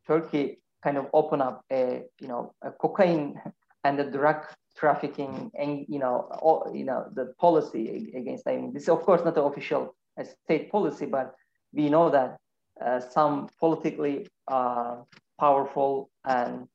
Turkey 0.07 0.59
kind 0.83 0.97
of 0.97 1.07
open 1.13 1.41
up 1.41 1.63
a 1.71 2.03
you 2.19 2.27
know 2.27 2.53
a 2.61 2.71
cocaine 2.71 3.39
and 3.83 3.97
the 3.97 4.03
drug 4.03 4.45
trafficking 4.75 5.51
and 5.57 5.85
you 5.87 5.99
know 5.99 6.29
all, 6.41 6.71
you 6.73 6.83
know 6.83 7.05
the 7.13 7.33
policy 7.39 8.11
against. 8.15 8.47
I 8.47 8.57
mean, 8.57 8.73
this 8.73 8.83
is 8.83 8.89
of 8.89 9.01
course 9.01 9.23
not 9.23 9.35
the 9.35 9.43
official 9.43 9.95
uh, 10.19 10.23
state 10.43 10.71
policy, 10.71 11.05
but 11.05 11.35
we 11.71 11.89
know 11.89 12.09
that 12.09 12.37
uh, 12.83 12.99
some 12.99 13.49
politically 13.59 14.27
uh, 14.47 14.97
powerful 15.39 16.09
and 16.25 16.67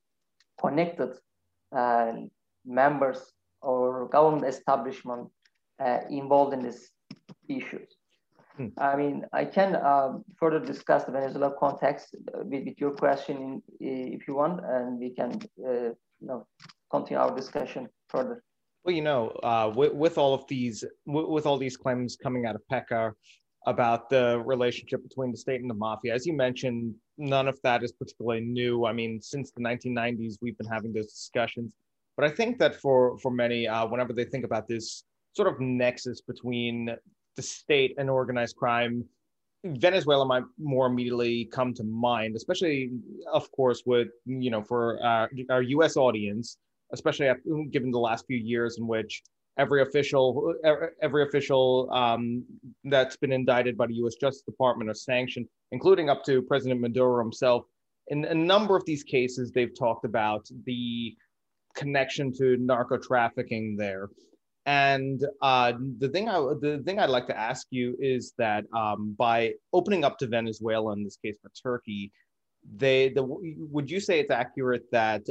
connected 0.61 1.13
uh, 1.77 2.13
members 2.65 3.33
or 3.63 4.09
government 4.09 4.47
establishment 4.47 5.29
uh, 5.85 5.99
involved 6.11 6.53
in 6.55 6.63
these 6.63 6.91
issues. 7.49 7.89
Hmm. 8.57 8.69
I 8.77 8.97
mean, 8.97 9.25
I 9.33 9.45
can 9.45 9.77
um, 9.77 10.25
further 10.37 10.59
discuss 10.59 11.05
the 11.05 11.13
Venezuela 11.13 11.55
context 11.59 12.15
with, 12.45 12.65
with, 12.67 12.81
your 12.81 12.91
question 12.91 13.63
in, 13.81 14.13
if 14.19 14.27
you 14.27 14.35
want, 14.35 14.61
and 14.65 14.99
we 14.99 15.11
can, 15.11 15.41
uh, 15.65 15.91
you 16.21 16.27
know, 16.29 16.47
continue 16.91 17.21
our 17.21 17.35
discussion 17.35 17.89
further. 18.09 18.43
Well, 18.85 18.95
you 18.95 19.03
know, 19.03 19.29
uh, 19.43 19.73
with, 19.75 19.93
with, 19.93 20.19
all 20.19 20.35
of 20.35 20.47
these, 20.49 20.85
with 21.07 21.47
all 21.47 21.59
these 21.59 21.77
claims 21.77 22.17
coming 22.17 22.47
out 22.47 22.57
of 22.57 22.63
Peker 22.73 23.13
about 23.67 24.09
the 24.09 24.43
relationship 24.45 25.03
between 25.03 25.31
the 25.31 25.37
state 25.37 25.61
and 25.61 25.71
the 25.71 25.75
mafia, 25.75 26.15
as 26.15 26.27
you 26.27 26.33
mentioned, 26.33 26.95
none 27.19 27.49
of 27.49 27.59
that 27.63 27.83
is 27.83 27.93
particularly 27.93 28.41
new. 28.41 28.87
I 28.87 28.93
mean, 28.93 29.21
since 29.21 29.51
the 29.51 29.61
1990s, 29.61 30.37
we've 30.41 30.57
been 30.57 30.69
having 30.69 30.93
those 30.93 31.13
discussions. 31.13 31.75
But 32.17 32.25
I 32.25 32.31
think 32.31 32.59
that 32.59 32.75
for 32.75 33.19
for 33.19 33.31
many, 33.31 33.69
uh, 33.69 33.87
whenever 33.87 34.13
they 34.13 34.25
think 34.25 34.45
about 34.45 34.67
this 34.67 35.05
sort 35.35 35.49
of 35.49 35.61
nexus 35.61 36.21
between 36.21 36.97
the 37.37 37.43
state 37.43 37.95
and 37.99 38.11
organized 38.11 38.57
crime, 38.57 39.05
Venezuela 39.65 40.25
might 40.25 40.45
more 40.59 40.87
immediately 40.87 41.45
come 41.47 41.75
to 41.75 41.85
mind, 41.85 42.37
especially, 42.37 42.91
of 43.33 43.51
course, 43.53 43.83
with 43.87 44.09
you 44.25 44.51
know 44.51 44.63
for 44.63 45.01
our, 45.03 45.31
our 45.51 45.63
U.S. 45.63 45.97
audience, 45.97 46.59
especially 46.93 47.27
after, 47.27 47.43
given 47.71 47.91
the 47.91 47.99
last 47.99 48.27
few 48.27 48.37
years 48.37 48.79
in 48.79 48.87
which 48.87 49.23
every 49.59 49.83
official 49.83 50.55
every 51.03 51.23
official 51.25 51.89
um, 51.93 52.45
that's 52.85 53.17
been 53.17 53.33
indicted 53.33 53.77
by 53.77 53.87
the 53.87 53.95
U.S. 53.95 54.15
Justice 54.15 54.43
Department 54.43 54.89
or 54.89 54.95
sanctioned, 54.95 55.47
including 55.73 56.09
up 56.09 56.25
to 56.25 56.43
President 56.43 56.81
Maduro 56.81 57.23
himself. 57.23 57.65
In 58.09 58.25
a 58.25 58.35
number 58.35 58.77
of 58.77 58.85
these 58.87 59.03
cases, 59.03 59.51
they've 59.53 59.77
talked 59.79 60.05
about 60.05 60.47
the 60.65 61.15
connection 61.75 62.33
to 62.35 62.57
narco 62.57 62.97
trafficking 62.97 63.77
there. 63.77 64.09
And 64.65 65.25
uh, 65.43 65.73
the 65.99 66.09
thing 66.09 66.29
I 66.29 66.39
the 66.61 66.83
thing 66.85 66.99
I'd 66.99 67.11
like 67.11 67.27
to 67.29 67.39
ask 67.39 67.67
you 67.71 67.97
is 67.99 68.35
that 68.39 68.65
um, 68.77 69.15
by 69.19 69.55
opening 69.73 70.05
up 70.05 70.19
to 70.19 70.27
Venezuela 70.27 70.93
in 70.93 71.05
this 71.05 71.17
case 71.17 71.37
for 71.43 71.51
Turkey, 71.63 72.13
they 72.77 73.09
the 73.09 73.23
would 73.25 73.91
you 73.91 73.99
say 73.99 74.21
it's 74.21 74.31
accurate 74.31 74.85
that 74.93 75.23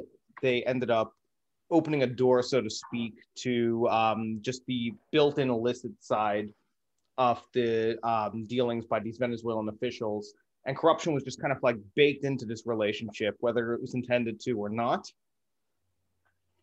they 0.41 0.63
ended 0.63 0.89
up 0.89 1.13
opening 1.69 2.03
a 2.03 2.07
door, 2.07 2.41
so 2.41 2.61
to 2.61 2.69
speak, 2.69 3.15
to 3.35 3.87
um, 3.89 4.39
just 4.41 4.65
the 4.67 4.93
built-in 5.11 5.49
illicit 5.49 5.91
side 5.99 6.49
of 7.17 7.41
the 7.53 7.97
um, 8.07 8.45
dealings 8.45 8.85
by 8.85 8.99
these 8.99 9.17
Venezuelan 9.17 9.69
officials, 9.69 10.33
and 10.65 10.77
corruption 10.77 11.13
was 11.13 11.23
just 11.23 11.41
kind 11.41 11.51
of 11.51 11.61
like 11.63 11.77
baked 11.95 12.23
into 12.23 12.45
this 12.45 12.63
relationship, 12.65 13.35
whether 13.39 13.73
it 13.73 13.81
was 13.81 13.95
intended 13.95 14.39
to 14.41 14.53
or 14.53 14.69
not. 14.69 15.11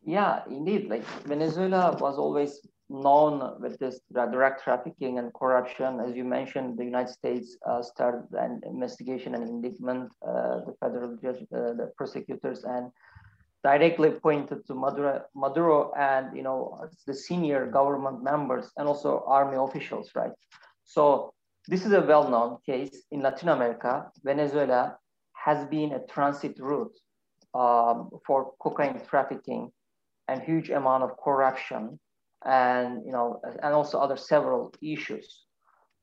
Yeah, 0.04 0.42
indeed. 0.50 0.88
Like 0.88 1.04
Venezuela 1.24 1.96
was 1.98 2.18
always 2.18 2.60
known 2.90 3.60
with 3.60 3.78
this 3.78 4.00
drug 4.12 4.60
trafficking 4.62 5.18
and 5.18 5.32
corruption. 5.32 6.00
As 6.00 6.14
you 6.14 6.24
mentioned, 6.24 6.78
the 6.78 6.84
United 6.84 7.12
States 7.12 7.56
uh, 7.66 7.82
started 7.82 8.26
an 8.32 8.60
investigation 8.66 9.34
and 9.34 9.48
indictment. 9.48 10.12
Uh, 10.26 10.60
the 10.66 10.74
federal 10.80 11.16
judge, 11.16 11.42
uh, 11.54 11.72
the 11.72 11.90
prosecutors, 11.96 12.64
and 12.64 12.90
directly 13.64 14.10
pointed 14.10 14.66
to 14.66 14.74
Maduro, 14.74 15.24
Maduro 15.34 15.92
and 15.96 16.36
you 16.36 16.42
know 16.42 16.86
the 17.06 17.14
senior 17.14 17.66
government 17.66 18.22
members 18.22 18.70
and 18.76 18.86
also 18.86 19.24
army 19.26 19.56
officials, 19.56 20.10
right? 20.14 20.32
So 20.84 21.32
this 21.66 21.86
is 21.86 21.92
a 21.92 22.02
well-known 22.02 22.58
case 22.66 23.04
in 23.10 23.22
Latin 23.22 23.48
America. 23.48 24.10
Venezuela 24.22 24.98
has 25.32 25.66
been 25.68 25.92
a 25.92 26.06
transit 26.06 26.56
route 26.60 26.94
um, 27.54 28.10
for 28.26 28.52
cocaine 28.60 29.00
trafficking 29.08 29.72
and 30.28 30.42
huge 30.42 30.70
amount 30.70 31.02
of 31.02 31.16
corruption 31.22 31.98
and 32.44 33.02
you 33.06 33.12
know 33.12 33.40
and 33.62 33.72
also 33.72 33.98
other 33.98 34.16
several 34.16 34.74
issues 34.82 35.44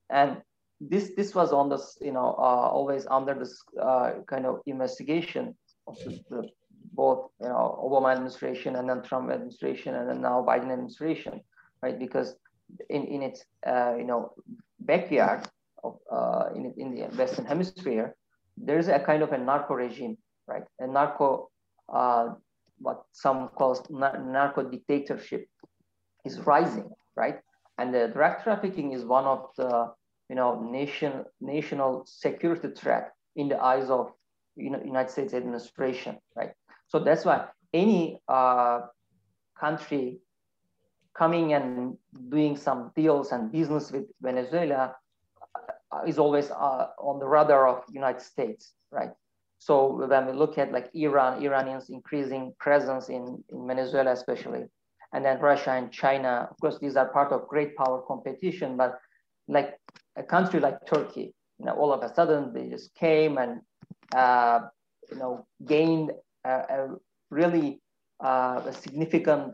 and 0.09 0.41
this 0.79 1.11
this 1.15 1.35
was 1.35 1.51
on 1.51 1.69
this 1.69 1.97
you 2.01 2.11
know 2.11 2.35
uh, 2.39 2.67
always 2.75 3.05
under 3.11 3.35
this 3.35 3.61
uh, 3.79 4.13
kind 4.27 4.45
of 4.47 4.59
investigation 4.65 5.55
of 5.87 5.95
the, 6.29 6.49
both 6.93 7.29
you 7.41 7.47
know 7.47 7.79
obama 7.83 8.11
administration 8.11 8.75
and 8.75 8.89
then 8.89 9.01
trump 9.01 9.31
administration 9.31 9.95
and 9.95 10.09
then 10.09 10.21
now 10.21 10.43
biden 10.47 10.71
administration 10.71 11.41
right 11.81 11.97
because 11.99 12.35
in 12.89 13.05
in 13.05 13.21
its 13.21 13.45
uh, 13.65 13.93
you 13.97 14.05
know 14.05 14.33
backyard 14.79 15.47
of 15.83 15.97
uh, 16.11 16.45
in, 16.55 16.73
in 16.77 16.95
the 16.95 17.03
western 17.17 17.45
hemisphere 17.45 18.15
there's 18.57 18.87
a 18.87 18.99
kind 18.99 19.23
of 19.23 19.31
a 19.31 19.37
narco 19.37 19.73
regime 19.73 20.17
right 20.47 20.63
a 20.79 20.87
narco 20.87 21.49
uh, 21.93 22.29
what 22.81 23.03
some 23.11 23.49
calls 23.49 23.81
narco 23.89 24.63
dictatorship 24.63 25.47
is 26.25 26.39
rising, 26.39 26.89
right? 27.15 27.39
And 27.77 27.93
the 27.93 28.09
drug 28.13 28.43
trafficking 28.43 28.93
is 28.93 29.05
one 29.05 29.25
of 29.25 29.49
the 29.57 29.91
you 30.29 30.35
know 30.35 30.61
nation 30.61 31.25
national 31.39 32.05
security 32.05 32.69
threat 32.75 33.11
in 33.35 33.47
the 33.49 33.61
eyes 33.61 33.89
of 33.89 34.11
you 34.55 34.69
know, 34.69 34.81
United 34.83 35.09
States 35.09 35.33
administration, 35.33 36.17
right? 36.35 36.51
So 36.91 36.99
that's 36.99 37.23
why 37.23 37.45
any 37.73 38.19
uh, 38.27 38.81
country 39.57 40.19
coming 41.17 41.53
and 41.53 41.95
doing 42.29 42.57
some 42.57 42.91
deals 42.97 43.31
and 43.31 43.49
business 43.49 43.93
with 43.93 44.07
Venezuela 44.21 44.95
uh, 45.55 46.01
is 46.05 46.19
always 46.19 46.51
uh, 46.51 46.87
on 46.99 47.19
the 47.19 47.25
radar 47.25 47.65
of 47.69 47.85
United 47.89 48.21
States, 48.21 48.73
right? 48.91 49.11
So 49.57 50.05
when 50.05 50.25
we 50.25 50.33
look 50.33 50.57
at 50.57 50.73
like 50.73 50.89
Iran, 50.93 51.41
Iranians 51.41 51.89
increasing 51.89 52.53
presence 52.59 53.07
in, 53.07 53.41
in 53.47 53.65
Venezuela 53.65 54.11
especially, 54.11 54.65
and 55.13 55.23
then 55.23 55.39
Russia 55.39 55.71
and 55.71 55.93
China, 55.93 56.49
of 56.51 56.57
course, 56.59 56.77
these 56.79 56.97
are 56.97 57.07
part 57.07 57.31
of 57.31 57.47
great 57.47 57.73
power 57.77 58.01
competition, 58.05 58.75
but 58.75 58.99
like 59.47 59.79
a 60.17 60.23
country 60.23 60.59
like 60.59 60.85
Turkey, 60.85 61.33
you 61.57 61.65
know, 61.65 61.73
all 61.73 61.93
of 61.93 62.03
a 62.03 62.13
sudden 62.13 62.51
they 62.53 62.67
just 62.67 62.93
came 62.95 63.37
and, 63.37 63.61
uh, 64.13 64.59
you 65.09 65.17
know, 65.17 65.45
gained 65.65 66.11
a, 66.45 66.87
really 67.29 67.81
uh, 68.23 68.61
a 68.65 68.73
significant 68.73 69.53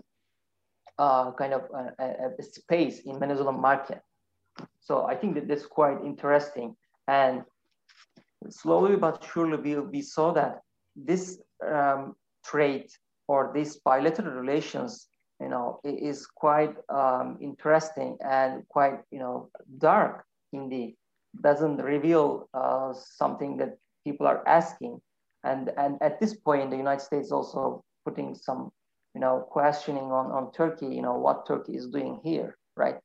uh, 0.98 1.32
kind 1.34 1.54
of 1.54 1.64
uh, 1.74 1.92
a, 2.00 2.30
a, 2.40 2.44
space 2.44 3.02
in 3.06 3.20
Venezuelan 3.20 3.60
market. 3.62 4.02
So 4.82 5.06
I 5.06 5.16
think 5.16 5.36
that 5.36 5.48
that's 5.48 5.66
quite 5.66 5.98
interesting. 6.04 6.76
And 7.08 7.44
slowly 8.50 8.96
but 8.96 9.24
surely 9.32 9.58
we, 9.58 9.80
we 9.80 10.02
saw 10.02 10.32
that 10.34 10.62
this 10.96 11.40
um, 11.66 12.16
trade 12.46 12.88
or 13.28 13.52
these 13.54 13.78
bilateral 13.78 14.34
relations, 14.34 15.08
you 15.40 15.50
know, 15.50 15.80
is 15.84 16.26
quite 16.26 16.76
um, 16.90 17.38
interesting 17.42 18.18
and 18.22 18.68
quite, 18.70 19.00
you 19.12 19.20
know, 19.20 19.50
dark 19.78 20.26
indeed. 20.54 20.96
Doesn't 21.42 21.78
reveal 21.78 22.50
uh, 22.54 22.94
something 22.94 23.58
that 23.58 23.78
people 24.04 24.26
are 24.26 24.48
asking. 24.48 25.00
And, 25.44 25.72
and 25.78 25.98
at 26.02 26.20
this 26.20 26.36
point, 26.36 26.72
the 26.72 26.78
United 26.78 27.04
States 27.04 27.32
also 27.32 27.84
putting 28.06 28.36
some, 28.36 28.72
you 29.14 29.22
know, 29.22 29.46
questioning 29.50 30.12
on, 30.12 30.32
on 30.32 30.52
Turkey, 30.52 30.88
you 30.88 31.02
know, 31.02 31.18
what 31.18 31.46
Turkey 31.46 31.76
is 31.76 31.88
doing 31.88 32.20
here, 32.24 32.58
right? 32.76 32.96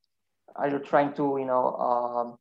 Are 0.56 0.68
you 0.68 0.78
trying 0.78 1.14
to, 1.14 1.36
you 1.38 1.46
know, 1.46 1.74
um, 1.76 2.36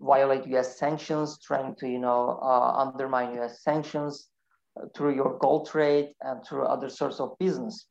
violate 0.00 0.46
U.S. 0.48 0.78
sanctions, 0.78 1.38
trying 1.40 1.74
to, 1.76 1.88
you 1.88 1.98
know, 1.98 2.38
uh, 2.42 2.72
undermine 2.76 3.34
U.S. 3.36 3.62
sanctions 3.62 4.28
uh, 4.80 4.86
through 4.94 5.14
your 5.14 5.38
gold 5.38 5.68
trade 5.68 6.12
and 6.20 6.44
through 6.44 6.64
other 6.64 6.88
sorts 6.88 7.20
of 7.20 7.36
business? 7.38 7.86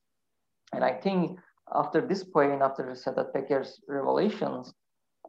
And 0.74 0.84
I 0.84 0.94
think 0.94 1.40
after 1.74 2.02
this 2.02 2.24
point, 2.24 2.62
after 2.62 2.84
Sedat 2.84 3.34
Peker's 3.34 3.80
revelations, 3.88 4.74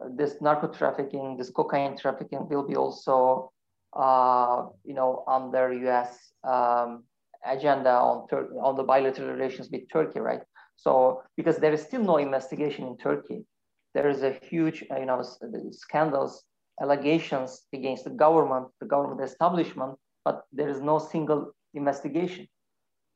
uh, 0.01 0.09
this 0.17 0.41
narco 0.41 0.69
trafficking, 0.69 1.37
this 1.37 1.51
cocaine 1.51 1.97
trafficking 1.97 2.49
will 2.49 2.67
be 2.67 2.77
also, 2.77 3.51
uh, 3.95 4.67
you 4.85 4.95
know, 4.95 5.25
on 5.27 5.45
under 5.45 5.73
U.S. 5.73 6.33
Um, 6.43 7.05
agenda 7.47 7.91
on, 7.91 8.27
Tur- 8.29 8.51
on 8.61 8.77
the 8.77 8.83
bilateral 8.83 9.29
relations 9.29 9.69
with 9.71 9.83
Turkey, 9.93 10.21
right? 10.21 10.41
So 10.77 11.23
because 11.37 11.59
there 11.59 11.73
is 11.73 11.83
still 11.83 12.03
no 12.03 12.17
investigation 12.17 12.87
in 12.87 12.97
Turkey, 12.97 13.45
there 13.95 14.09
is 14.09 14.23
a 14.23 14.33
huge, 14.33 14.85
uh, 14.91 14.99
you 14.99 15.07
know, 15.07 15.23
scandals, 15.71 16.45
allegations 16.81 17.67
against 17.73 18.05
the 18.05 18.11
government, 18.11 18.67
the 18.81 18.87
government 18.87 19.21
establishment, 19.23 19.97
but 20.25 20.43
there 20.53 20.69
is 20.69 20.81
no 20.81 20.99
single 20.99 21.53
investigation. 21.75 22.49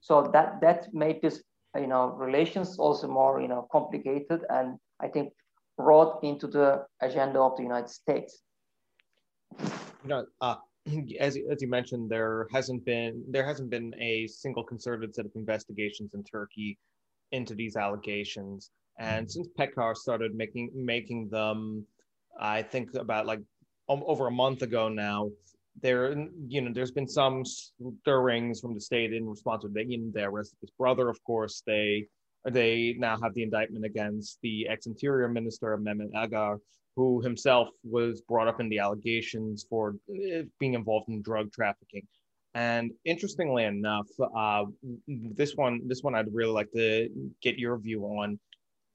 So 0.01 0.31
that 0.33 0.61
that 0.61 0.95
made 0.95 1.21
this, 1.23 1.43
you 1.77 1.89
know, 1.89 2.11
relations 2.11 2.79
also 2.79 3.09
more, 3.09 3.41
you 3.41 3.49
know, 3.49 3.67
complicated, 3.73 4.45
and 4.49 4.79
I 5.01 5.09
think 5.09 5.33
brought 5.77 6.23
into 6.23 6.47
the 6.47 6.85
agenda 7.01 7.41
of 7.41 7.57
the 7.57 7.63
United 7.63 7.91
States. 7.91 8.43
You 10.09 10.15
know, 10.15 10.27
uh, 10.41 10.57
as 11.21 11.37
as 11.51 11.61
you 11.61 11.69
mentioned, 11.69 12.09
there 12.11 12.47
hasn't 12.51 12.83
been 12.87 13.23
there 13.29 13.45
hasn't 13.45 13.69
been 13.69 13.95
a 14.01 14.27
single 14.27 14.65
concerted 14.65 15.15
set 15.15 15.27
of 15.27 15.33
investigations 15.35 16.15
in 16.15 16.25
Turkey 16.25 16.79
into 17.33 17.55
these 17.55 17.77
allegations. 17.77 18.71
And 18.99 19.31
since 19.31 19.49
Peker 19.59 19.95
started 19.95 20.35
making 20.35 20.71
making 20.75 21.29
them, 21.29 21.85
I 22.41 22.63
think 22.63 22.95
about 22.95 23.27
like 23.27 23.41
over 23.89 24.29
a 24.29 24.31
month 24.31 24.63
ago 24.63 24.89
now, 24.89 25.31
there 25.83 26.17
you 26.49 26.63
know 26.63 26.73
there's 26.73 26.91
been 26.91 27.07
some 27.07 27.45
stirrings 27.45 28.61
from 28.61 28.73
the 28.73 28.81
state 28.81 29.13
in 29.13 29.29
response 29.29 29.65
to 29.65 29.69
the 29.69 29.85
you 29.85 29.99
know, 29.99 30.11
they 30.15 30.23
arrested 30.23 30.57
his 30.63 30.71
brother, 30.79 31.11
of 31.11 31.23
course. 31.23 31.63
They 31.67 32.07
they 32.49 32.97
now 32.99 33.19
have 33.23 33.35
the 33.35 33.43
indictment 33.43 33.85
against 33.85 34.39
the 34.43 34.69
ex-interior 34.69 35.29
minister 35.29 35.77
Mehmet 35.77 36.15
Agar, 36.17 36.61
who 36.99 37.23
himself 37.23 37.69
was 37.85 38.23
brought 38.23 38.49
up 38.49 38.59
in 38.59 38.69
the 38.69 38.81
allegations 38.81 39.65
for 39.71 39.95
eh, 40.13 40.43
being 40.59 40.75
involved 40.75 41.09
in 41.09 41.23
drug 41.23 41.53
trafficking. 41.53 42.05
And 42.55 42.91
interestingly 43.05 43.65
enough, 43.67 44.09
uh, 44.37 44.65
this 45.07 45.55
one, 45.55 45.87
this 45.87 46.03
one, 46.03 46.17
I'd 46.17 46.35
really 46.35 46.51
like 46.51 46.73
to 46.73 47.09
get 47.41 47.57
your 47.57 47.79
view 47.79 48.03
on. 48.03 48.41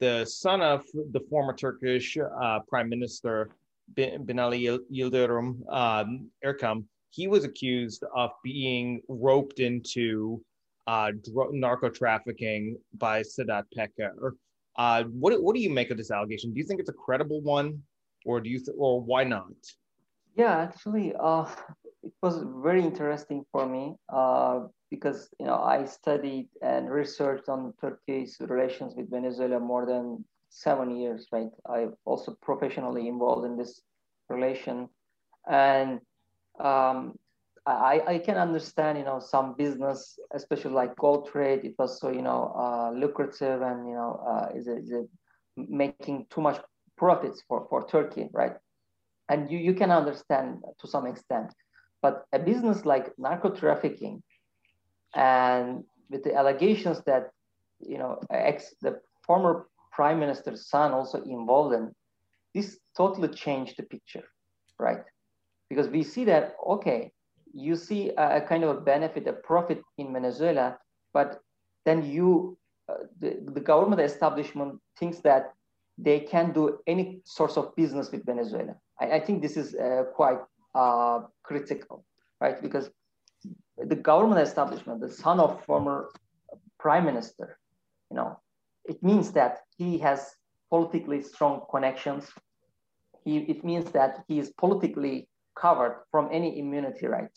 The 0.00 0.26
son 0.26 0.60
of 0.60 0.84
the 1.12 1.20
former 1.30 1.54
Turkish 1.54 2.18
uh, 2.18 2.58
Prime 2.68 2.90
Minister 2.90 3.48
Binali 3.94 4.78
Yildirim 4.92 5.48
um, 5.72 6.30
Erkam, 6.44 6.84
he 7.08 7.26
was 7.26 7.44
accused 7.44 8.04
of 8.14 8.32
being 8.42 9.00
roped 9.08 9.60
into 9.60 10.42
uh, 10.86 11.12
narco 11.52 11.88
trafficking 11.88 12.76
by 12.98 13.22
Sedat 13.22 13.64
Peker. 13.74 14.32
Uh, 14.76 15.04
what 15.04 15.42
what 15.42 15.54
do 15.54 15.62
you 15.62 15.70
make 15.70 15.90
of 15.90 15.96
this 15.96 16.10
allegation? 16.10 16.52
Do 16.52 16.58
you 16.58 16.66
think 16.66 16.80
it's 16.80 16.90
a 16.90 17.00
credible 17.06 17.40
one? 17.40 17.80
Or 18.24 18.40
do 18.40 18.48
you 18.50 18.58
th- 18.58 18.76
or 18.76 19.00
why 19.00 19.24
not? 19.24 19.52
Yeah, 20.36 20.56
actually, 20.56 21.14
uh, 21.18 21.46
it 22.02 22.12
was 22.22 22.44
very 22.62 22.82
interesting 22.82 23.44
for 23.52 23.66
me 23.66 23.94
uh, 24.08 24.66
because 24.90 25.28
you 25.38 25.46
know 25.46 25.62
I 25.62 25.84
studied 25.84 26.48
and 26.62 26.90
researched 26.90 27.48
on 27.48 27.72
Turkey's 27.80 28.36
relations 28.40 28.94
with 28.96 29.10
Venezuela 29.10 29.60
more 29.60 29.86
than 29.86 30.24
seven 30.48 30.90
years. 30.96 31.28
Right, 31.32 31.50
I'm 31.68 31.94
also 32.04 32.36
professionally 32.42 33.08
involved 33.08 33.46
in 33.46 33.56
this 33.56 33.82
relation, 34.28 34.88
and 35.48 36.00
um, 36.58 37.14
I, 37.66 38.02
I 38.06 38.18
can 38.18 38.36
understand 38.36 38.98
you 38.98 39.04
know 39.04 39.20
some 39.20 39.54
business, 39.56 40.18
especially 40.34 40.72
like 40.72 40.96
gold 40.96 41.28
trade. 41.28 41.64
It 41.64 41.74
was 41.78 42.00
so 42.00 42.10
you 42.10 42.22
know 42.22 42.52
uh, 42.56 42.90
lucrative 42.90 43.62
and 43.62 43.88
you 43.88 43.94
know 43.94 44.20
uh, 44.26 44.48
is 44.58 44.66
it 44.66 45.08
making 45.56 46.26
too 46.30 46.40
much 46.40 46.60
profits 46.96 47.42
for, 47.48 47.66
for 47.68 47.86
Turkey, 47.86 48.28
right? 48.32 48.54
And 49.28 49.50
you, 49.50 49.58
you 49.58 49.74
can 49.74 49.90
understand 49.90 50.62
to 50.80 50.86
some 50.86 51.06
extent. 51.06 51.52
But 52.02 52.24
a 52.32 52.38
business 52.38 52.84
like 52.84 53.12
narco 53.18 53.50
trafficking 53.50 54.22
and 55.14 55.84
with 56.10 56.22
the 56.24 56.34
allegations 56.34 57.00
that, 57.06 57.30
you 57.80 57.98
know, 57.98 58.20
ex, 58.30 58.74
the 58.82 59.00
former 59.26 59.66
prime 59.92 60.20
minister's 60.20 60.68
son 60.68 60.92
also 60.92 61.22
involved 61.22 61.74
in, 61.74 61.92
this 62.54 62.78
totally 62.96 63.28
changed 63.28 63.74
the 63.78 63.84
picture, 63.84 64.24
right? 64.78 65.02
Because 65.70 65.88
we 65.88 66.02
see 66.02 66.24
that, 66.26 66.56
okay, 66.66 67.10
you 67.54 67.76
see 67.76 68.10
a, 68.10 68.36
a 68.36 68.40
kind 68.40 68.64
of 68.64 68.76
a 68.76 68.80
benefit, 68.80 69.26
a 69.26 69.32
profit 69.32 69.80
in 69.96 70.12
Venezuela, 70.12 70.76
but 71.12 71.38
then 71.84 72.04
you, 72.04 72.58
uh, 72.88 73.04
the, 73.20 73.38
the 73.54 73.60
government 73.60 74.00
establishment 74.00 74.80
thinks 74.98 75.20
that 75.20 75.54
they 75.98 76.20
can 76.20 76.52
do 76.52 76.78
any 76.86 77.20
sorts 77.24 77.56
of 77.56 77.74
business 77.76 78.10
with 78.10 78.24
Venezuela. 78.26 78.74
I, 79.00 79.12
I 79.12 79.20
think 79.20 79.42
this 79.42 79.56
is 79.56 79.74
uh, 79.74 80.04
quite 80.14 80.38
uh, 80.74 81.20
critical, 81.42 82.04
right? 82.40 82.60
Because 82.60 82.90
the 83.78 83.96
government 83.96 84.40
establishment, 84.40 85.00
the 85.00 85.10
son 85.10 85.40
of 85.40 85.64
former 85.64 86.10
prime 86.78 87.04
minister, 87.04 87.58
you 88.10 88.16
know, 88.16 88.38
it 88.84 89.02
means 89.02 89.32
that 89.32 89.60
he 89.76 89.98
has 89.98 90.34
politically 90.70 91.22
strong 91.22 91.62
connections. 91.70 92.30
He, 93.24 93.38
it 93.38 93.64
means 93.64 93.90
that 93.92 94.24
he 94.28 94.38
is 94.38 94.50
politically 94.58 95.28
covered 95.56 96.02
from 96.10 96.28
any 96.32 96.58
immunity, 96.58 97.06
right? 97.06 97.28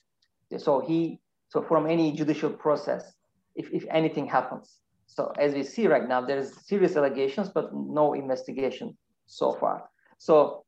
So 0.58 0.82
he, 0.82 1.20
so 1.50 1.62
from 1.62 1.88
any 1.88 2.12
judicial 2.12 2.50
process, 2.50 3.14
if, 3.56 3.70
if 3.72 3.86
anything 3.90 4.28
happens. 4.28 4.78
So 5.08 5.32
as 5.40 5.54
we 5.54 5.64
see 5.64 5.88
right 5.88 6.08
now, 6.08 6.22
there 6.22 6.38
is 6.38 6.54
serious 6.66 6.96
allegations, 6.96 7.50
but 7.50 7.74
no 7.74 8.14
investigation 8.14 8.98
so 9.26 9.54
far. 9.54 9.90
So 10.18 10.66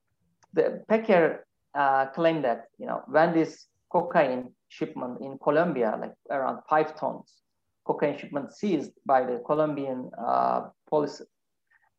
the 0.54 0.84
Peker 0.90 1.40
uh, 1.76 2.08
claimed 2.08 2.44
that 2.46 2.66
you 2.80 2.88
know 2.88 3.04
when 3.08 3.34
this 3.34 3.68
cocaine 3.92 4.52
shipment 4.70 5.20
in 5.22 5.38
Colombia, 5.44 5.98
like 6.00 6.14
around 6.32 6.60
five 6.70 6.96
tons, 6.96 7.42
cocaine 7.86 8.18
shipment 8.18 8.54
seized 8.54 8.92
by 9.06 9.24
the 9.24 9.42
Colombian 9.46 10.10
uh, 10.18 10.70
police, 10.88 11.22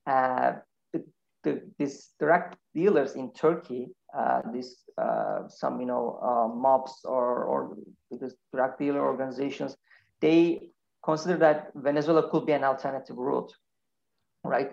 uh, 0.07 0.53
the, 0.92 1.05
the, 1.44 1.62
these 1.79 2.11
drug 2.18 2.57
dealers 2.74 3.14
in 3.14 3.33
Turkey, 3.33 3.88
uh, 4.16 4.42
this 4.53 4.85
uh, 4.98 5.46
some 5.48 5.81
you 5.81 5.87
know 5.87 6.18
uh, 6.22 6.48
mobs 6.55 7.00
or 7.05 7.44
or 7.44 7.76
these 8.11 8.35
drug 8.53 8.79
dealer 8.79 9.05
organizations, 9.07 9.76
they 10.20 10.70
consider 11.03 11.37
that 11.39 11.71
Venezuela 11.75 12.29
could 12.31 12.47
be 12.47 12.53
an 12.53 12.65
alternative 12.65 13.17
route, 13.17 13.53
right? 14.45 14.73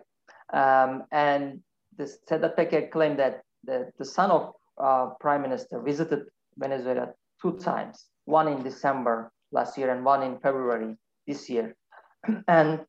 Um, 0.53 1.03
and 1.11 1.61
this 1.97 2.19
Sedat 2.29 2.55
Peker 2.55 2.89
claimed 2.91 3.19
that 3.19 3.41
the, 3.63 3.91
the 3.97 4.05
son 4.05 4.31
of 4.31 4.53
uh, 4.77 5.09
prime 5.19 5.41
minister 5.41 5.81
visited 5.81 6.25
Venezuela 6.57 7.09
two 7.41 7.57
times, 7.57 8.05
one 8.25 8.47
in 8.47 8.63
December 8.63 9.31
last 9.51 9.77
year 9.77 9.91
and 9.91 10.03
one 10.03 10.23
in 10.23 10.39
February 10.39 10.95
this 11.25 11.49
year. 11.49 11.75
and 12.47 12.81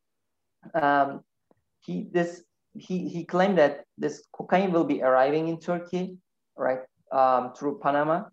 um, 0.73 1.21
he, 1.81 2.07
this, 2.11 2.43
he, 2.73 3.07
he 3.07 3.25
claimed 3.25 3.57
that 3.57 3.85
this 3.97 4.23
cocaine 4.33 4.71
will 4.71 4.83
be 4.83 5.01
arriving 5.01 5.47
in 5.47 5.59
Turkey, 5.59 6.17
right, 6.57 6.81
um, 7.11 7.53
through 7.53 7.79
Panama. 7.81 8.23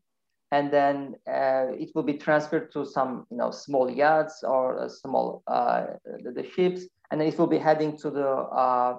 And 0.53 0.73
then 0.73 1.15
uh, 1.29 1.67
it 1.73 1.91
will 1.95 2.03
be 2.03 2.15
transferred 2.15 2.71
to 2.73 2.85
some 2.85 3.27
you 3.31 3.37
know 3.37 3.51
small 3.51 3.91
yachts 3.91 4.43
or 4.43 4.81
uh, 4.81 4.89
small 4.89 5.43
uh, 5.47 5.87
the, 6.23 6.31
the, 6.31 6.49
ships, 6.49 6.83
and 7.11 7.21
then 7.21 7.29
it 7.29 7.39
will 7.39 7.47
be 7.47 7.59
heading 7.59 7.97
to 7.99 8.11
the, 8.11 8.29
uh, 8.29 8.97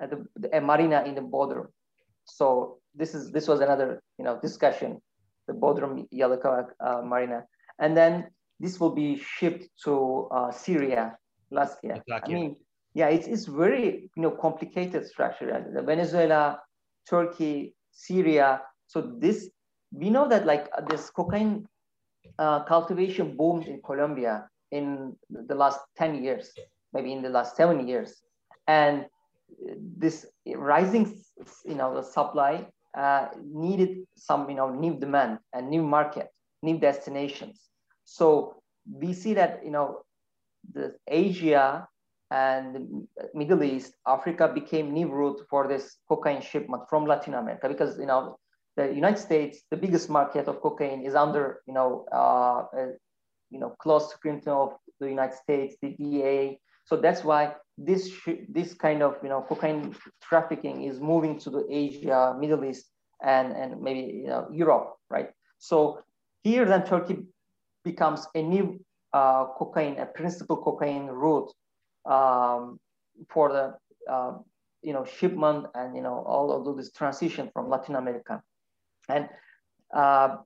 the, 0.00 0.24
the 0.36 0.60
marina 0.60 1.02
in 1.04 1.14
the 1.14 1.20
border. 1.20 1.70
So 2.24 2.78
this 2.94 3.14
is 3.14 3.32
this 3.32 3.48
was 3.48 3.60
another 3.60 4.02
you 4.18 4.24
know 4.24 4.38
discussion, 4.40 5.00
the 5.46 5.54
Bodrum 5.54 6.06
Yalıkavak 6.12 6.68
uh, 6.80 7.02
marina, 7.02 7.44
and 7.80 7.96
then 7.96 8.28
this 8.60 8.78
will 8.78 8.94
be 8.94 9.18
shipped 9.18 9.68
to 9.84 10.28
uh, 10.30 10.50
Syria 10.52 11.16
last 11.50 11.78
year. 11.82 11.96
Exactly. 11.96 12.34
I 12.34 12.38
mean, 12.38 12.56
yeah, 12.94 13.08
it's 13.08 13.26
it's 13.26 13.46
very 13.46 14.10
you 14.14 14.22
know 14.22 14.30
complicated 14.30 15.06
structure. 15.06 15.64
Venezuela, 15.84 16.60
Turkey, 17.08 17.74
Syria. 17.90 18.62
So 18.86 19.12
this 19.18 19.50
we 19.92 20.10
know 20.10 20.28
that 20.28 20.46
like 20.46 20.68
uh, 20.76 20.82
this 20.82 21.10
cocaine 21.10 21.66
uh, 22.38 22.64
cultivation 22.64 23.36
boomed 23.36 23.66
in 23.66 23.80
Colombia 23.82 24.48
in 24.70 25.16
the 25.30 25.54
last 25.54 25.80
10 25.96 26.22
years, 26.22 26.52
maybe 26.92 27.12
in 27.12 27.22
the 27.22 27.28
last 27.28 27.56
seven 27.56 27.88
years. 27.88 28.22
And 28.66 29.06
this 29.96 30.26
rising, 30.46 31.22
you 31.64 31.74
know, 31.74 31.94
the 31.94 32.02
supply 32.02 32.66
uh, 32.96 33.28
needed 33.42 34.06
some, 34.16 34.48
you 34.50 34.56
know, 34.56 34.68
new 34.70 34.94
demand 34.98 35.38
and 35.54 35.70
new 35.70 35.82
market, 35.82 36.28
new 36.62 36.78
destinations. 36.78 37.68
So 38.04 38.62
we 38.90 39.12
see 39.12 39.34
that, 39.34 39.60
you 39.64 39.70
know, 39.70 40.02
the 40.72 40.94
Asia 41.06 41.88
and 42.30 43.06
Middle 43.34 43.62
East, 43.62 43.94
Africa 44.06 44.50
became 44.52 44.92
new 44.92 45.08
route 45.08 45.40
for 45.48 45.66
this 45.66 45.96
cocaine 46.08 46.42
shipment 46.42 46.82
from 46.90 47.06
Latin 47.06 47.34
America 47.34 47.68
because, 47.68 47.98
you 47.98 48.06
know, 48.06 48.38
the 48.78 48.94
United 48.94 49.18
States, 49.18 49.54
the 49.72 49.76
biggest 49.76 50.08
market 50.08 50.46
of 50.46 50.60
cocaine, 50.60 51.02
is 51.08 51.14
under 51.14 51.44
you 51.66 51.74
know 51.74 52.06
uh, 52.12 52.60
uh, 52.78 52.92
you 53.50 53.58
know 53.60 53.70
close 53.82 54.04
scrutiny 54.10 54.52
of 54.64 54.70
the 55.00 55.08
United 55.08 55.36
States, 55.36 55.74
the 55.82 55.90
DEA. 55.98 56.58
So 56.84 56.96
that's 56.96 57.22
why 57.24 57.42
this 57.76 58.02
this 58.48 58.74
kind 58.74 59.02
of 59.02 59.16
you 59.22 59.30
know 59.32 59.42
cocaine 59.48 59.96
trafficking 60.22 60.84
is 60.84 61.00
moving 61.00 61.38
to 61.40 61.50
the 61.50 61.64
Asia, 61.68 62.36
Middle 62.38 62.64
East, 62.64 62.86
and 63.22 63.52
and 63.52 63.82
maybe 63.82 64.02
you 64.22 64.28
know 64.32 64.46
Europe, 64.52 64.88
right? 65.10 65.30
So 65.58 66.00
here 66.44 66.64
then 66.64 66.84
Turkey 66.84 67.16
becomes 67.84 68.28
a 68.34 68.42
new 68.42 68.80
uh, 69.12 69.46
cocaine, 69.58 69.98
a 69.98 70.06
principal 70.06 70.56
cocaine 70.56 71.06
route 71.06 71.50
um, 72.04 72.78
for 73.28 73.46
the 73.56 73.64
uh, 74.12 74.34
you 74.82 74.92
know 74.92 75.04
shipment 75.04 75.66
and 75.74 75.96
you 75.96 76.02
know 76.02 76.22
all 76.32 76.48
of 76.54 76.76
this 76.76 76.92
transition 76.92 77.50
from 77.52 77.68
Latin 77.68 77.96
America. 77.96 78.40
And 79.08 79.28
uh, 79.94 80.36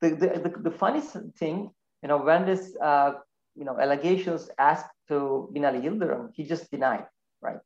the, 0.00 0.10
the, 0.10 0.54
the, 0.62 0.70
funny 0.70 1.00
thing, 1.36 1.70
you 2.02 2.08
know, 2.08 2.18
when 2.18 2.46
this, 2.46 2.76
uh, 2.82 3.12
you 3.54 3.64
know, 3.64 3.78
allegations 3.78 4.50
asked 4.58 4.90
to 5.08 5.50
Binali 5.54 5.82
Yildirim, 5.82 6.30
he 6.34 6.44
just 6.44 6.70
denied, 6.70 7.06
right? 7.40 7.58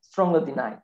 Strongly 0.00 0.44
denied. 0.44 0.78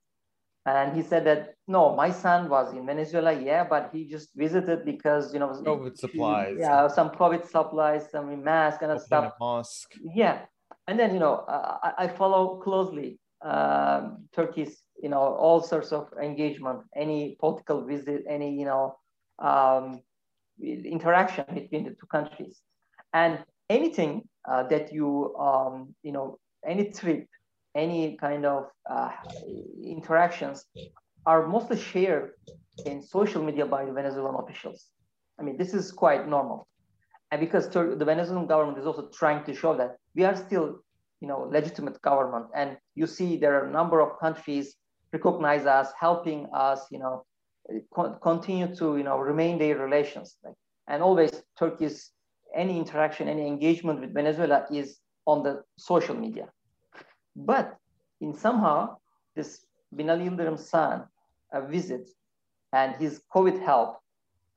And 0.67 0.95
he 0.95 1.03
said 1.03 1.25
that, 1.25 1.55
no, 1.67 1.95
my 1.95 2.11
son 2.11 2.51
was 2.51 2.75
in 2.75 2.85
Venezuela, 2.85 3.33
yeah, 3.33 3.65
but 3.65 3.91
he 3.93 4.05
just 4.05 4.29
visited 4.35 4.85
because, 4.85 5.33
you 5.33 5.41
know, 5.41 5.49
COVID 5.49 5.97
supplies. 5.97 6.57
Yeah, 6.59 6.89
some 6.89 7.11
COVID 7.11 7.49
supplies, 7.49 8.11
some 8.11 8.45
mask 8.45 8.83
and 8.83 9.01
stuff. 9.01 9.33
Mosque. 9.41 9.95
Yeah. 10.15 10.43
And 10.87 10.99
then, 10.99 11.15
you 11.15 11.21
know, 11.21 11.37
uh, 11.49 11.79
I, 11.83 12.05
I, 12.05 12.09
follow 12.09 12.57
closely 12.57 13.19
um, 13.43 14.25
Turkey's, 14.35 14.83
you 15.03 15.09
know, 15.09 15.21
all 15.21 15.63
sorts 15.63 15.93
of 15.93 16.09
engagement, 16.21 16.81
any 16.95 17.37
political 17.41 17.87
visit, 17.87 18.25
any, 18.29 18.53
you 18.59 18.67
know, 18.67 18.97
um, 19.39 20.01
interaction 20.63 21.45
between 21.55 21.85
the 21.85 21.91
two 21.91 22.07
countries. 22.11 22.61
And 23.13 23.45
anything 23.69 24.29
uh, 24.51 24.65
that 24.65 24.93
you, 24.93 25.37
um, 25.37 25.95
you 26.03 26.13
know, 26.13 26.39
any 26.67 26.91
trip, 26.91 27.27
any 27.75 28.17
kind 28.17 28.45
of 28.45 28.67
uh, 28.91 29.11
interactions 29.85 30.65
are 31.27 31.47
mostly 31.47 31.79
shared 31.79 32.33
in 32.87 33.03
social 33.03 33.43
media 33.43 33.67
by 33.67 33.85
the 33.85 33.93
Venezuelan 33.93 34.35
officials. 34.43 34.87
I 35.39 35.43
mean, 35.43 35.57
this 35.57 35.75
is 35.75 35.93
quite 35.93 36.29
normal. 36.29 36.67
And 37.31 37.41
because 37.41 37.69
the 37.69 38.05
Venezuelan 38.05 38.47
government 38.47 38.79
is 38.79 38.87
also 38.87 39.09
trying 39.13 39.45
to 39.45 39.55
show 39.55 39.77
that 39.77 39.97
we 40.15 40.25
are 40.25 40.35
still, 40.35 40.81
you 41.21 41.29
know, 41.29 41.49
legitimate 41.51 42.01
government. 42.01 42.47
And 42.55 42.79
you 42.95 43.07
see 43.07 43.37
there 43.37 43.55
are 43.61 43.67
a 43.69 43.71
number 43.71 44.01
of 44.01 44.19
countries 44.19 44.75
recognize 45.13 45.67
us, 45.67 45.93
helping 45.99 46.47
us, 46.53 46.87
you 46.91 46.99
know, 46.99 47.25
continue 48.23 48.75
to 48.77 48.97
you 48.97 49.05
know 49.05 49.19
remain 49.19 49.59
their 49.59 49.77
relations. 49.79 50.37
Like, 50.45 50.55
and 50.89 51.03
always 51.03 51.31
turkey's 51.59 52.11
any 52.55 52.79
interaction 52.79 53.29
any 53.29 53.47
engagement 53.47 54.01
with 54.01 54.15
venezuela 54.15 54.67
is 54.73 54.99
on 55.27 55.43
the 55.43 55.63
social 55.77 56.17
media. 56.17 56.49
But 57.37 57.77
in 58.21 58.35
somehow 58.35 58.97
this 59.37 59.67
binali 59.95 60.29
yildirim's 60.29 60.69
son 60.69 61.05
a 61.53 61.61
visit 61.67 62.09
and 62.73 62.97
his 62.97 63.21
covid 63.35 63.61
help 63.63 63.99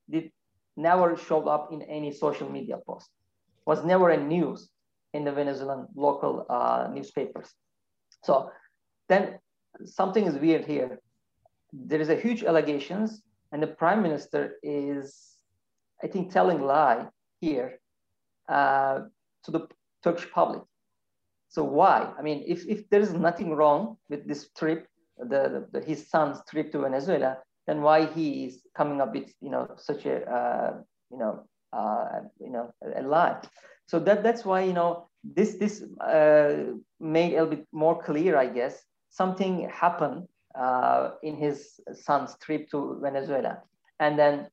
did 0.09 0.31
never 0.77 1.17
showed 1.17 1.47
up 1.47 1.71
in 1.71 1.81
any 1.83 2.11
social 2.11 2.49
media 2.49 2.77
post. 2.87 3.09
Was 3.65 3.83
never 3.83 4.09
a 4.09 4.17
news 4.17 4.69
in 5.13 5.25
the 5.25 5.31
venezuelan 5.31 5.87
local 5.95 6.45
uh, 6.49 6.87
newspapers. 6.93 7.49
So 8.23 8.49
then 9.09 9.39
something 9.85 10.25
is 10.25 10.35
weird 10.35 10.65
here 10.65 10.99
there 11.73 12.01
is 12.01 12.09
a 12.09 12.15
huge 12.15 12.43
allegations 12.43 13.21
and 13.51 13.61
the 13.61 13.67
prime 13.67 14.01
minister 14.01 14.55
is, 14.63 15.37
I 16.03 16.07
think, 16.07 16.31
telling 16.31 16.61
lie 16.61 17.07
here 17.39 17.79
uh, 18.49 19.01
to 19.43 19.51
the 19.51 19.67
Turkish 20.03 20.29
public. 20.31 20.61
So 21.49 21.63
why? 21.63 22.11
I 22.17 22.21
mean, 22.21 22.43
if, 22.47 22.65
if 22.67 22.89
there 22.89 23.01
is 23.01 23.13
nothing 23.13 23.53
wrong 23.53 23.97
with 24.09 24.27
this 24.27 24.49
trip, 24.57 24.87
the, 25.17 25.67
the, 25.71 25.81
his 25.81 26.09
son's 26.09 26.39
trip 26.49 26.71
to 26.71 26.79
Venezuela, 26.79 27.37
then 27.67 27.81
why 27.81 28.05
he 28.05 28.45
is 28.45 28.61
coming 28.75 29.01
up 29.01 29.13
with 29.13 29.31
you 29.39 29.49
know 29.49 29.69
such 29.77 30.05
a 30.05 30.15
uh, 30.29 30.73
you 31.11 31.17
know 31.17 31.43
uh, 31.73 32.21
you 32.39 32.49
know 32.49 32.73
a, 32.95 33.01
lie? 33.01 33.37
So 33.85 33.99
that 33.99 34.23
that's 34.23 34.43
why 34.45 34.61
you 34.61 34.73
know 34.73 35.09
this 35.23 35.55
this 35.55 35.83
uh, 36.01 36.73
made 36.99 37.33
a 37.33 37.43
little 37.43 37.55
bit 37.57 37.67
more 37.71 38.01
clear, 38.01 38.37
I 38.37 38.47
guess. 38.47 38.83
Something 39.09 39.69
happened 39.69 40.27
uh, 40.55 41.11
in 41.23 41.35
his 41.37 41.79
son's 41.93 42.37
trip 42.39 42.69
to 42.71 42.99
Venezuela. 43.01 43.61
And 43.99 44.17
then 44.17 44.47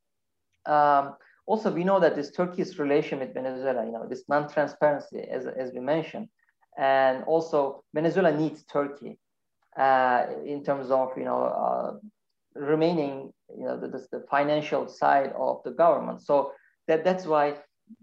um, 0.66 1.16
also 1.46 1.72
we 1.72 1.84
know 1.84 2.00
that 2.00 2.14
this 2.14 2.30
Turkey's 2.30 2.78
relation 2.78 3.20
with 3.20 3.34
Venezuela, 3.34 3.84
you 3.84 3.92
know, 3.92 4.06
this 4.06 4.24
non-transparency, 4.28 5.20
as, 5.20 5.46
as 5.46 5.72
we 5.72 5.80
mentioned, 5.80 6.28
and 6.76 7.24
also 7.24 7.82
Venezuela 7.94 8.32
needs 8.32 8.64
Turkey 8.64 9.18
uh, 9.76 10.26
in 10.44 10.62
terms 10.64 10.90
of, 10.90 11.10
you 11.16 11.24
know, 11.24 11.42
uh, 11.44 11.92
remaining, 12.54 13.32
you 13.56 13.64
know, 13.64 13.78
the, 13.78 13.88
the 14.12 14.24
financial 14.30 14.88
side 14.88 15.32
of 15.36 15.62
the 15.64 15.70
government. 15.70 16.22
So 16.22 16.52
that, 16.86 17.04
that's 17.04 17.26
why 17.26 17.56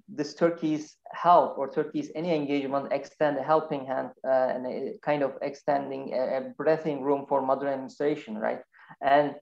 this 0.08 0.34
Turkey's 0.34 0.98
help 1.12 1.58
or 1.58 1.70
Turkey's 1.70 2.12
any 2.16 2.34
engagement 2.34 2.92
extend 2.92 3.38
a 3.38 3.44
helping 3.44 3.86
hand 3.86 4.10
uh, 4.24 4.54
and 4.54 4.66
a 4.66 4.94
kind 5.02 5.24
of 5.24 5.34
extending 5.42 6.14
a, 6.14 6.38
a, 6.38 6.42
breathing 6.58 7.02
room 7.02 7.26
for 7.28 7.42
Maduro 7.42 7.72
administration, 7.72 8.38
right? 8.38 8.62
And 9.02 9.36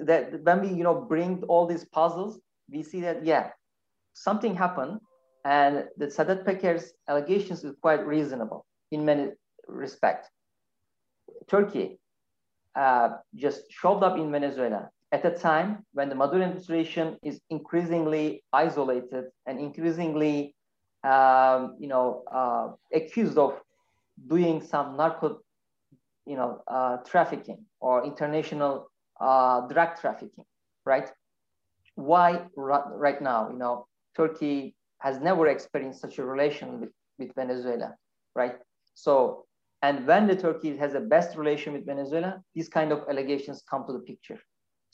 that 0.00 0.42
when 0.42 0.60
we 0.62 0.68
you 0.68 0.82
know 0.82 1.00
bring 1.00 1.42
all 1.44 1.66
these 1.66 1.84
puzzles, 1.84 2.40
we 2.70 2.82
see 2.82 3.00
that 3.02 3.24
yeah, 3.24 3.50
something 4.14 4.54
happened, 4.54 5.00
and 5.44 5.84
the 5.96 6.06
Sedat 6.06 6.44
Peker's 6.44 6.92
allegations 7.08 7.64
is 7.64 7.74
quite 7.80 8.04
reasonable 8.06 8.66
in 8.90 9.04
many 9.04 9.30
respect. 9.68 10.28
Turkey 11.48 11.98
uh, 12.74 13.10
just 13.34 13.62
showed 13.70 14.02
up 14.02 14.18
in 14.18 14.30
Venezuela 14.30 14.90
at 15.14 15.24
a 15.24 15.30
time 15.30 15.70
when 15.92 16.08
the 16.08 16.16
Maduro 16.16 16.42
administration 16.42 17.16
is 17.22 17.40
increasingly 17.48 18.42
isolated 18.52 19.26
and 19.46 19.60
increasingly, 19.60 20.56
um, 21.04 21.76
you 21.78 21.86
know, 21.86 22.24
uh, 22.40 22.66
accused 22.92 23.38
of 23.38 23.52
doing 24.34 24.60
some 24.60 24.96
narco, 24.96 25.38
you 26.26 26.36
know, 26.36 26.50
uh, 26.66 26.96
trafficking 27.10 27.60
or 27.78 28.04
international 28.04 28.90
uh, 29.20 29.60
drug 29.68 29.90
trafficking, 30.00 30.46
right? 30.84 31.08
Why 31.94 32.28
right 32.56 33.22
now, 33.22 33.50
you 33.52 33.58
know, 33.62 33.86
Turkey 34.16 34.74
has 34.98 35.20
never 35.20 35.46
experienced 35.46 36.00
such 36.00 36.18
a 36.18 36.24
relation 36.24 36.80
with, 36.80 36.92
with 37.20 37.32
Venezuela, 37.36 37.94
right? 38.34 38.56
So, 38.94 39.44
and 39.80 40.08
when 40.08 40.26
the 40.26 40.34
Turkey 40.34 40.76
has 40.78 40.94
the 40.94 41.00
best 41.14 41.36
relation 41.36 41.72
with 41.72 41.86
Venezuela, 41.86 42.42
these 42.56 42.68
kind 42.68 42.90
of 42.90 43.04
allegations 43.08 43.62
come 43.70 43.84
to 43.86 43.92
the 43.92 44.00
picture. 44.00 44.40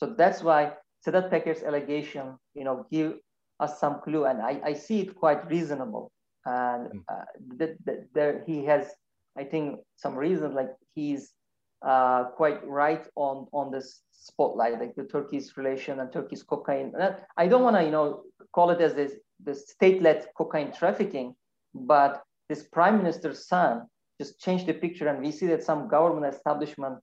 So 0.00 0.14
that's 0.16 0.42
why 0.42 0.72
Sedat 1.06 1.30
Peker's 1.30 1.62
allegation, 1.62 2.38
you 2.54 2.64
know, 2.64 2.86
give 2.90 3.18
us 3.60 3.78
some 3.78 4.00
clue, 4.00 4.24
and 4.24 4.40
I, 4.40 4.58
I 4.64 4.72
see 4.72 5.00
it 5.00 5.14
quite 5.14 5.46
reasonable. 5.50 6.10
And 6.46 6.88
hmm. 6.88 6.98
uh, 7.06 7.66
there 8.14 8.42
he 8.46 8.64
has, 8.64 8.86
I 9.36 9.44
think, 9.44 9.80
some 9.96 10.16
reason 10.16 10.54
like 10.54 10.70
he's 10.94 11.34
uh, 11.82 12.24
quite 12.36 12.66
right 12.66 13.06
on 13.14 13.46
on 13.52 13.70
this 13.70 14.00
spotlight, 14.10 14.80
like 14.80 14.94
the 14.96 15.04
Turkey's 15.04 15.54
relation 15.58 16.00
and 16.00 16.10
Turkey's 16.10 16.42
cocaine. 16.42 16.94
I 17.36 17.46
don't 17.46 17.62
want 17.62 17.76
to, 17.76 17.84
you 17.84 17.90
know, 17.90 18.22
call 18.54 18.70
it 18.70 18.80
as 18.80 18.94
this 18.94 19.12
the 19.44 19.54
state-led 19.54 20.28
cocaine 20.36 20.72
trafficking, 20.72 21.34
but 21.74 22.22
this 22.48 22.62
prime 22.64 22.96
minister's 22.98 23.46
son 23.46 23.86
just 24.20 24.40
changed 24.40 24.66
the 24.66 24.74
picture, 24.74 25.08
and 25.08 25.20
we 25.20 25.30
see 25.30 25.46
that 25.46 25.62
some 25.62 25.88
government 25.88 26.34
establishment 26.34 26.96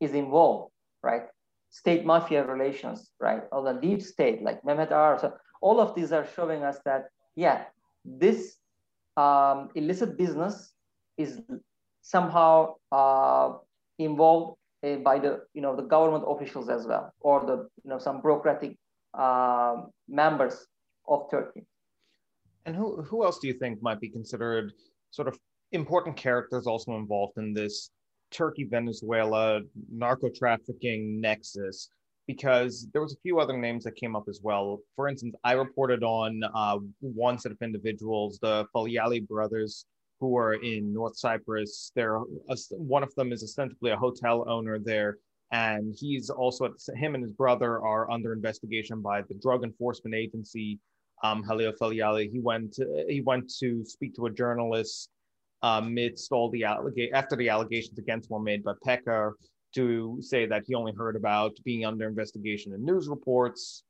is 0.00 0.14
involved, 0.14 0.72
right? 1.02 1.24
State 1.70 2.04
mafia 2.04 2.44
relations, 2.44 3.10
right? 3.20 3.42
Or 3.52 3.62
the 3.62 3.80
deep 3.80 4.02
state, 4.02 4.42
like 4.42 4.62
Mehmet 4.62 4.90
Ağar. 4.90 5.18
So 5.18 5.34
all 5.60 5.80
of 5.80 5.94
these 5.94 6.12
are 6.12 6.26
showing 6.34 6.62
us 6.64 6.78
that, 6.84 7.10
yeah, 7.36 7.64
this 8.04 8.56
um, 9.16 9.70
illicit 9.74 10.16
business 10.18 10.72
is 11.16 11.40
somehow 12.02 12.74
uh, 12.90 13.54
involved 13.98 14.56
uh, 14.82 14.96
by 14.96 15.18
the 15.18 15.42
you 15.52 15.62
know 15.62 15.76
the 15.76 15.82
government 15.82 16.24
officials 16.26 16.68
as 16.68 16.86
well, 16.86 17.12
or 17.20 17.44
the 17.44 17.68
you 17.84 17.90
know 17.90 17.98
some 17.98 18.20
bureaucratic 18.20 18.76
uh, 19.14 19.82
members 20.08 20.66
of 21.06 21.30
Turkey. 21.30 21.66
And 22.66 22.74
who 22.74 23.02
who 23.02 23.24
else 23.24 23.38
do 23.38 23.48
you 23.48 23.54
think 23.54 23.82
might 23.82 24.00
be 24.00 24.08
considered 24.08 24.72
sort 25.10 25.28
of 25.28 25.38
important 25.72 26.16
characters 26.16 26.66
also 26.66 26.96
involved 26.96 27.36
in 27.36 27.52
this 27.52 27.90
Turkey 28.30 28.64
Venezuela 28.64 29.60
narco 29.90 30.28
trafficking 30.28 31.20
nexus? 31.20 31.90
Because 32.26 32.86
there 32.92 33.02
was 33.02 33.12
a 33.12 33.20
few 33.22 33.40
other 33.40 33.56
names 33.56 33.84
that 33.84 33.96
came 33.96 34.14
up 34.14 34.24
as 34.28 34.40
well. 34.42 34.80
For 34.94 35.08
instance, 35.08 35.34
I 35.42 35.52
reported 35.52 36.04
on 36.04 36.40
uh, 36.54 36.78
one 37.00 37.38
set 37.38 37.50
of 37.50 37.58
individuals, 37.60 38.38
the 38.40 38.66
Falyali 38.74 39.26
brothers, 39.26 39.84
who 40.20 40.36
are 40.36 40.54
in 40.54 40.92
North 40.92 41.16
Cyprus. 41.16 41.90
They're 41.96 42.16
a, 42.16 42.56
one 42.70 43.02
of 43.02 43.12
them 43.14 43.32
is 43.32 43.42
ostensibly 43.42 43.90
a 43.90 43.96
hotel 43.96 44.44
owner 44.48 44.78
there, 44.78 45.16
and 45.50 45.94
he's 45.98 46.30
also 46.30 46.72
him 46.94 47.14
and 47.14 47.24
his 47.24 47.32
brother 47.32 47.80
are 47.80 48.10
under 48.10 48.32
investigation 48.32 49.00
by 49.00 49.22
the 49.22 49.34
Drug 49.34 49.64
Enforcement 49.64 50.14
Agency. 50.14 50.78
Um, 51.22 51.42
Halil 51.42 51.72
Falyali. 51.72 52.30
He 52.30 52.40
went 52.40 52.78
he 53.06 53.20
went 53.20 53.52
to 53.58 53.84
speak 53.84 54.14
to 54.14 54.26
a 54.26 54.30
journalist 54.30 55.10
amidst 55.62 56.32
all 56.32 56.50
the 56.50 56.64
after 56.64 57.36
the 57.36 57.48
allegations 57.48 57.98
against 57.98 58.30
were 58.30 58.40
made 58.40 58.64
by 58.64 58.72
Peker 58.86 59.32
to 59.74 60.18
say 60.20 60.46
that 60.46 60.64
he 60.66 60.74
only 60.74 60.92
heard 60.96 61.16
about 61.16 61.56
being 61.64 61.84
under 61.84 62.08
investigation 62.08 62.72
in 62.72 62.84
news 62.84 63.08
reports, 63.08 63.84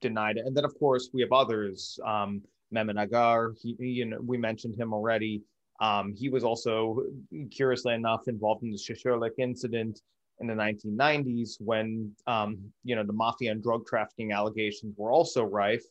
denied 0.00 0.38
it. 0.38 0.46
And 0.46 0.56
then, 0.56 0.64
of 0.64 0.78
course, 0.78 1.10
we 1.12 1.20
have 1.22 1.32
others. 1.32 1.98
Um, 2.04 2.42
Mehmet 2.74 2.96
Ağar, 3.12 3.54
he, 3.60 3.76
he, 3.78 3.86
you 3.86 4.06
know, 4.06 4.18
we 4.20 4.38
mentioned 4.38 4.78
him 4.78 4.92
already. 4.92 5.42
Um, 5.80 6.14
he 6.16 6.28
was 6.28 6.42
also, 6.42 7.02
curiously 7.50 7.94
enough, 7.94 8.28
involved 8.28 8.62
in 8.64 8.70
the 8.70 8.78
Susurluk 8.78 9.38
incident 9.38 10.00
in 10.40 10.46
the 10.46 10.54
1990s 10.54 11.56
when, 11.60 12.12
um, 12.26 12.58
you 12.82 12.96
know, 12.96 13.04
the 13.04 13.12
mafia 13.12 13.52
and 13.52 13.62
drug 13.62 13.86
trafficking 13.86 14.32
allegations 14.32 14.94
were 14.96 15.10
also 15.10 15.44
rife. 15.44 15.84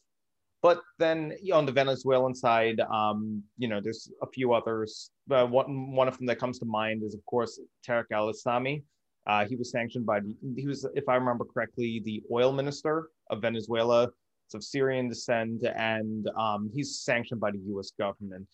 But 0.62 0.82
then 0.98 1.34
you 1.44 1.52
know, 1.52 1.60
on 1.60 1.68
the 1.68 1.72
Venezuelan 1.72 2.34
side, 2.34 2.80
um, 2.80 3.44
you 3.58 3.68
know, 3.68 3.80
there's 3.80 4.12
a 4.24 4.28
few 4.28 4.54
others. 4.54 5.12
But 5.28 5.50
one, 5.50 5.92
one 5.92 6.08
of 6.08 6.18
them 6.18 6.28
that 6.28 6.40
comes 6.40 6.60
to 6.60 6.66
mind 6.66 7.04
is, 7.04 7.16
of 7.16 7.26
course, 7.26 7.60
Tarek 7.88 8.06
Al 8.12 8.32
Aissami. 8.32 8.84
Uh, 9.28 9.46
he 9.46 9.56
was 9.56 9.72
sanctioned 9.72 10.06
by, 10.06 10.20
he 10.56 10.68
was, 10.68 10.88
if 10.94 11.10
I 11.10 11.16
remember 11.16 11.46
correctly, 11.46 12.02
the 12.06 12.22
oil 12.32 12.52
minister 12.52 13.10
of 13.30 13.42
Venezuela. 13.42 14.10
It's 14.46 14.54
of 14.54 14.64
Syrian 14.64 15.10
descent, 15.10 15.66
and 15.76 16.30
um, 16.38 16.70
he's 16.72 17.00
sanctioned 17.00 17.42
by 17.42 17.50
the 17.50 17.58
U.S. 17.70 17.92
government 17.98 18.48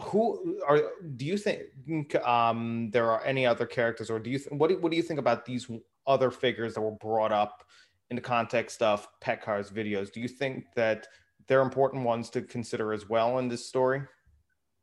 who 0.00 0.60
are 0.66 0.80
do 1.16 1.24
you 1.24 1.36
think 1.36 2.14
um, 2.26 2.90
there 2.92 3.10
are 3.10 3.24
any 3.24 3.44
other 3.44 3.66
characters 3.66 4.10
or 4.10 4.18
do 4.18 4.30
you 4.30 4.38
th- 4.38 4.50
what, 4.52 4.68
do, 4.68 4.78
what 4.78 4.90
do 4.90 4.96
you 4.96 5.02
think 5.02 5.18
about 5.18 5.44
these 5.44 5.68
other 6.06 6.30
figures 6.30 6.74
that 6.74 6.80
were 6.80 6.92
brought 6.92 7.32
up 7.32 7.64
in 8.10 8.16
the 8.16 8.22
context 8.22 8.80
of 8.80 9.08
Peker's 9.20 9.70
videos 9.70 10.12
do 10.12 10.20
you 10.20 10.28
think 10.28 10.66
that 10.76 11.08
they're 11.48 11.62
important 11.62 12.04
ones 12.04 12.30
to 12.30 12.42
consider 12.42 12.92
as 12.92 13.08
well 13.08 13.38
in 13.38 13.48
this 13.48 13.66
story 13.66 14.02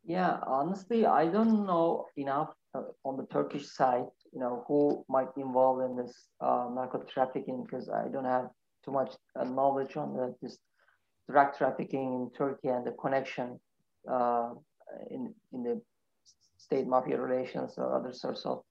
yeah 0.05 0.37
honestly 0.45 1.05
i 1.05 1.25
don't 1.25 1.65
know 1.65 2.05
enough 2.17 2.49
uh, 2.75 2.81
on 3.03 3.17
the 3.17 3.25
turkish 3.27 3.67
side 3.67 4.05
you 4.33 4.39
know 4.39 4.63
who 4.67 5.03
might 5.09 5.33
be 5.35 5.41
involved 5.41 5.83
in 5.83 5.95
this 5.95 6.27
uh, 6.41 6.67
narco 6.73 6.99
trafficking 7.03 7.63
because 7.63 7.89
i 7.89 8.07
don't 8.07 8.25
have 8.25 8.47
too 8.83 8.91
much 8.91 9.13
uh, 9.39 9.43
knowledge 9.43 9.97
on 9.97 10.13
the, 10.15 10.35
this 10.41 10.57
drug 11.29 11.57
trafficking 11.57 12.13
in 12.13 12.29
turkey 12.37 12.67
and 12.67 12.85
the 12.85 12.91
connection 12.91 13.59
uh, 14.11 14.49
in, 15.09 15.33
in 15.53 15.63
the 15.63 15.81
state 16.57 16.87
mafia 16.87 17.19
relations 17.19 17.73
or 17.77 17.95
other 17.97 18.13
sorts 18.13 18.45
of 18.45 18.61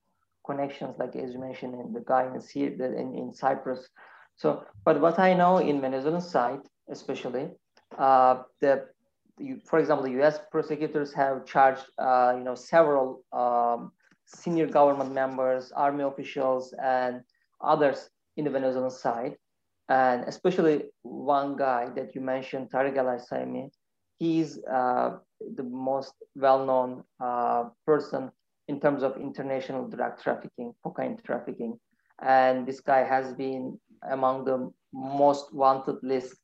connections, 0.44 0.94
like 0.98 1.16
as 1.16 1.32
you 1.32 1.40
mentioned, 1.40 1.74
in 1.74 1.92
the 1.92 2.04
guy 2.06 2.26
in, 2.26 2.40
in, 2.80 3.14
in 3.14 3.32
Cyprus. 3.32 3.88
So, 4.36 4.64
but 4.84 5.00
what 5.00 5.18
I 5.18 5.34
know 5.34 5.58
in 5.58 5.80
Venezuelan 5.80 6.20
side, 6.20 6.60
especially, 6.90 7.50
uh, 7.98 8.42
the 8.60 8.86
for 9.64 9.78
example, 9.78 10.04
the 10.04 10.12
U.S. 10.12 10.38
prosecutors 10.50 11.12
have 11.12 11.44
charged, 11.44 11.84
uh, 11.98 12.34
you 12.36 12.44
know, 12.44 12.54
several 12.54 13.24
um, 13.32 13.92
senior 14.26 14.66
government 14.66 15.12
members, 15.12 15.72
army 15.72 16.04
officials, 16.04 16.74
and 16.82 17.22
others 17.60 18.10
in 18.36 18.44
the 18.44 18.50
Venezuelan 18.50 18.90
side, 18.90 19.36
and 19.88 20.24
especially 20.24 20.84
one 21.02 21.56
guy 21.56 21.88
that 21.94 22.14
you 22.14 22.20
mentioned, 22.20 22.70
Tariq 22.70 22.96
Al 22.96 23.06
Aissami, 23.06 23.70
he's 24.18 24.58
uh, 24.64 25.18
the 25.56 25.62
most 25.62 26.14
well-known 26.34 27.04
uh, 27.20 27.64
person 27.86 28.30
in 28.68 28.80
terms 28.80 29.02
of 29.02 29.16
international 29.16 29.86
drug 29.88 30.20
trafficking, 30.20 30.72
cocaine 30.82 31.18
trafficking. 31.24 31.78
And 32.22 32.66
this 32.66 32.80
guy 32.80 33.04
has 33.04 33.34
been 33.34 33.78
among 34.10 34.44
the 34.44 34.72
most 34.92 35.52
wanted 35.52 35.96
list 36.02 36.36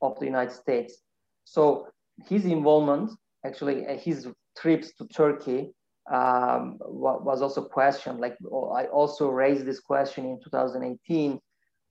of 0.00 0.18
the 0.18 0.26
United 0.26 0.52
States. 0.52 1.02
So 1.44 1.88
his 2.26 2.44
involvement, 2.44 3.10
actually 3.44 3.86
uh, 3.86 3.96
his 3.96 4.28
trips 4.56 4.92
to 4.94 5.06
Turkey 5.08 5.72
um, 6.10 6.78
was 6.80 7.42
also 7.42 7.62
questioned. 7.62 8.20
Like 8.20 8.36
I 8.74 8.86
also 8.86 9.28
raised 9.28 9.66
this 9.66 9.80
question 9.80 10.24
in 10.24 10.40
2018 10.42 11.38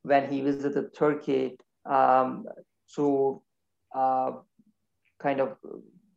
when 0.04 0.30
he 0.30 0.42
visited 0.42 0.94
Turkey 0.96 1.58
um, 1.86 2.46
to 2.96 3.42
uh, 3.96 4.32
kind 5.20 5.40
of 5.40 5.58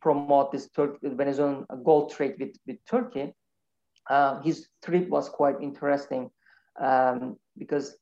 promote 0.01 0.53
this 0.53 0.69
Tur- 0.71 0.99
Venezuelan 1.03 1.67
gold 1.85 2.11
trade 2.11 2.37
with, 2.39 2.57
with 2.67 2.79
Turkey, 2.89 3.35
uh, 4.09 4.41
his 4.41 4.69
trip 4.85 5.09
was 5.09 5.29
quite 5.29 5.61
interesting 5.61 6.31
um, 6.81 7.37
because 7.59 7.97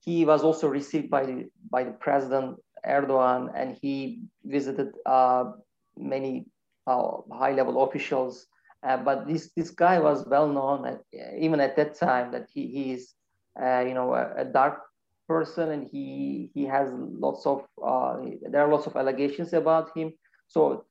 he 0.00 0.24
was 0.24 0.42
also 0.42 0.68
received 0.68 1.10
by 1.10 1.24
the, 1.24 1.48
by 1.70 1.84
the 1.84 1.92
President 1.92 2.56
Erdogan 2.86 3.52
and 3.54 3.76
he 3.80 4.22
visited 4.44 4.92
uh, 5.06 5.52
many 5.96 6.46
uh, 6.86 7.18
high 7.32 7.52
level 7.52 7.82
officials. 7.84 8.46
Uh, 8.82 8.96
but 8.96 9.26
this, 9.28 9.50
this 9.56 9.70
guy 9.70 9.98
was 9.98 10.26
well 10.26 10.48
known 10.48 10.86
at, 10.86 11.00
even 11.38 11.60
at 11.60 11.76
that 11.76 11.94
time 11.94 12.32
that 12.32 12.48
he, 12.52 12.66
he 12.66 12.92
is, 12.92 13.14
uh, 13.62 13.80
you 13.80 13.94
know, 13.94 14.14
a, 14.14 14.34
a 14.38 14.44
dark 14.44 14.80
person 15.28 15.70
and 15.70 15.88
he 15.90 16.50
he 16.52 16.64
has 16.64 16.90
lots 16.92 17.46
of 17.46 17.64
uh, 17.82 18.16
there 18.50 18.60
are 18.60 18.68
lots 18.68 18.86
of 18.88 18.96
allegations 18.96 19.52
about 19.52 19.96
him 19.96 20.12
so 20.48 20.84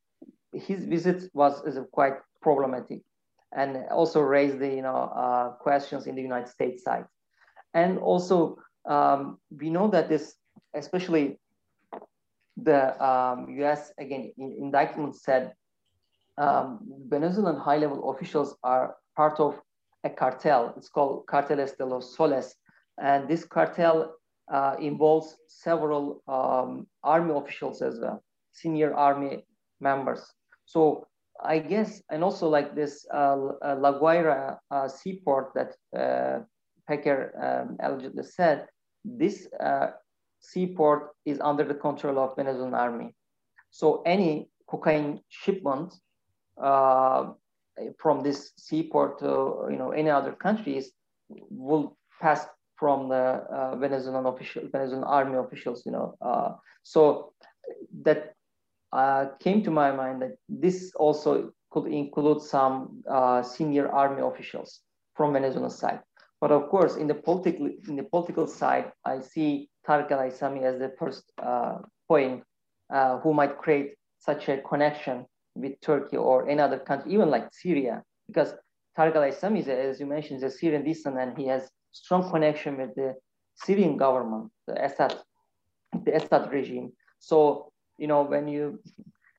his 0.54 0.86
visit 0.86 1.30
was 1.34 1.64
is 1.66 1.78
quite 1.92 2.14
problematic 2.42 3.02
and 3.54 3.86
also 3.92 4.22
raised 4.22 4.60
the 4.60 4.68
you 4.68 4.82
know 4.82 5.12
uh, 5.16 5.50
questions 5.50 6.08
in 6.08 6.16
the 6.16 6.22
United 6.22 6.48
States 6.48 6.84
side. 6.84 7.06
And 7.74 8.00
also 8.00 8.58
um, 8.86 9.38
we 9.50 9.70
know 9.70 9.90
that 9.90 10.10
this, 10.10 10.36
especially 10.74 11.40
the 12.64 13.04
um, 13.04 13.48
U.S. 13.60 13.92
again 13.98 14.32
indictment 14.38 15.16
said 15.16 15.54
um, 16.38 16.80
Venezuelan 17.08 17.58
high-level 17.58 18.10
officials 18.12 18.56
are 18.64 18.96
part 19.16 19.40
of 19.40 19.60
a 20.04 20.10
cartel. 20.10 20.74
It's 20.78 20.90
called 20.90 21.28
Carteles 21.28 21.74
de 21.74 21.86
los 21.86 22.16
Soles, 22.16 22.56
and 23.02 23.28
this 23.28 23.46
cartel 23.46 24.16
uh, 24.52 24.76
involves 24.80 25.36
several 25.48 26.24
um, 26.28 26.88
army 27.04 27.34
officials 27.34 27.82
as 27.82 28.00
well, 28.00 28.24
senior 28.54 28.94
army 28.94 29.46
members. 29.80 30.34
So 30.66 31.08
I 31.44 31.60
guess, 31.60 32.02
and 32.10 32.24
also 32.24 32.48
like 32.48 32.76
this 32.76 33.06
uh, 33.14 33.38
uh, 33.64 33.76
La 33.80 34.00
Guaira 34.00 34.58
uh, 34.70 34.88
seaport 34.88 35.54
that 35.56 35.76
uh, 35.96 36.44
Peker 36.90 37.32
um, 37.42 37.78
allegedly 37.82 38.24
said, 38.24 38.68
this 39.04 39.48
uh, 39.60 39.92
seaport 40.42 41.12
is 41.26 41.40
under 41.40 41.64
the 41.64 41.74
control 41.74 42.20
of 42.20 42.36
Venezuelan 42.36 42.74
army. 42.74 43.16
So 43.70 44.02
any 44.06 44.50
cocaine 44.68 45.22
shipment 45.30 45.94
uh, 46.62 47.32
from 47.98 48.22
this 48.22 48.52
seaport 48.58 49.20
to 49.20 49.68
you 49.70 49.78
know 49.78 49.92
any 49.92 50.10
other 50.10 50.34
countries 50.34 50.92
will 51.50 51.98
pass 52.22 52.46
from 52.76 53.10
the 53.10 53.16
uh, 53.16 53.76
Venezuelan 53.76 54.26
official, 54.26 54.64
Venezuelan 54.72 55.04
army 55.04 55.38
officials, 55.38 55.86
you 55.86 55.92
know. 55.92 56.18
Uh, 56.20 56.54
so 56.84 57.34
that 58.02 58.34
uh, 58.92 59.28
came 59.40 59.64
to 59.64 59.72
my 59.72 59.92
mind 59.92 60.22
that 60.22 60.36
this 60.50 60.92
also 60.96 61.52
could 61.70 61.88
include 61.88 62.42
some 62.42 63.04
uh, 63.10 63.42
senior 63.44 63.88
army 63.90 64.22
officials 64.22 64.82
from 65.16 65.34
Venezuelan 65.34 65.70
side. 65.70 66.02
But 66.42 66.52
of 66.52 66.70
course, 66.70 66.96
in 66.96 67.08
the 67.08 67.14
political 67.14 67.68
in 67.88 67.96
the 67.96 68.04
political 68.04 68.48
side, 68.48 68.92
I 69.06 69.20
see 69.20 69.70
Tarek 69.88 70.12
Al 70.12 70.20
Aissami 70.20 70.64
as 70.64 70.80
the 70.80 70.92
first 71.00 71.24
uh, 71.42 71.78
point 72.08 72.44
uh, 72.94 73.20
who 73.20 73.34
might 73.34 73.58
create 73.58 73.96
such 74.20 74.50
a 74.50 74.58
connection 74.62 75.26
with 75.56 75.80
Turkey 75.82 76.18
or 76.18 76.48
any 76.50 76.62
other 76.62 76.80
country, 76.80 77.14
even 77.14 77.30
like 77.30 77.48
Syria, 77.52 78.04
because 78.28 78.54
Tarek 78.98 79.16
Al 79.16 79.24
Aissami, 79.24 79.60
is, 79.60 79.68
as 79.68 80.00
you 80.00 80.06
mentioned, 80.06 80.38
is 80.38 80.54
a 80.54 80.58
Syrian 80.58 80.84
descent 80.84 81.18
and 81.18 81.38
he 81.38 81.48
has 81.48 81.70
strong 81.92 82.30
connection 82.30 82.78
with 82.78 82.94
the 82.96 83.16
Syrian 83.56 83.98
government, 83.98 84.52
the 84.68 84.84
Assad, 84.84 85.18
the 86.06 86.16
Assad 86.16 86.52
regime. 86.52 86.92
So 87.20 87.72
you 87.98 88.08
know 88.08 88.24
when 88.24 88.48
you 88.48 88.80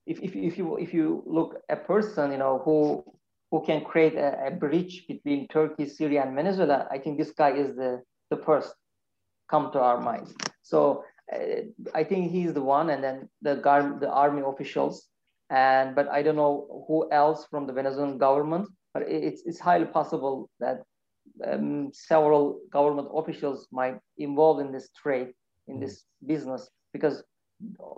if, 0.07 0.20
if, 0.20 0.35
if 0.35 0.57
you 0.59 0.76
if 0.76 0.94
you 0.94 1.22
look 1.26 1.61
a 1.68 1.76
person 1.76 2.33
you 2.33 2.38
know 2.38 2.62
who 2.64 3.05
who 3.50 3.62
can 3.64 3.85
create 3.85 4.14
a, 4.14 4.46
a 4.46 4.50
bridge 4.50 5.05
between 5.09 5.46
Turkey, 5.48 5.87
Syria, 5.87 6.22
and 6.22 6.35
Venezuela, 6.35 6.88
I 6.90 6.98
think 6.98 7.18
this 7.18 7.33
guy 7.33 7.50
is 7.50 7.74
the 7.76 8.02
the 8.31 8.37
first 8.37 8.74
come 9.53 9.71
to 9.73 9.81
our 9.88 10.01
minds. 10.11 10.31
So 10.62 11.05
uh, 11.35 11.62
I 12.01 12.03
think 12.09 12.21
he's 12.37 12.53
the 12.59 12.67
one, 12.77 12.87
and 12.93 13.01
then 13.07 13.17
the 13.47 13.55
the 14.03 14.11
army 14.25 14.43
officials, 14.53 14.95
and 15.51 15.95
but 15.99 16.07
I 16.19 16.21
don't 16.25 16.41
know 16.45 16.85
who 16.87 16.99
else 17.23 17.41
from 17.51 17.62
the 17.67 17.75
Venezuelan 17.81 18.19
government. 18.27 18.67
But 18.95 19.03
it's 19.09 19.43
it's 19.49 19.61
highly 19.69 19.88
possible 19.99 20.37
that 20.65 20.79
um, 21.49 21.91
several 22.11 22.45
government 22.77 23.09
officials 23.21 23.59
might 23.71 23.99
involved 24.19 24.61
in 24.65 24.73
this 24.73 24.88
trade, 25.03 25.31
in 25.71 25.77
this 25.81 25.95
business, 26.33 26.62
because 26.95 27.17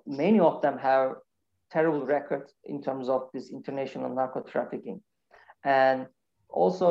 many 0.07 0.41
of 0.41 0.61
them 0.63 0.77
have 0.79 1.09
terrible 1.71 2.05
record 2.07 2.45
in 2.73 2.83
terms 2.83 3.09
of 3.09 3.21
this 3.35 3.51
international 3.51 4.11
narco 4.19 4.41
trafficking. 4.53 5.01
And 5.65 6.07
also, 6.49 6.87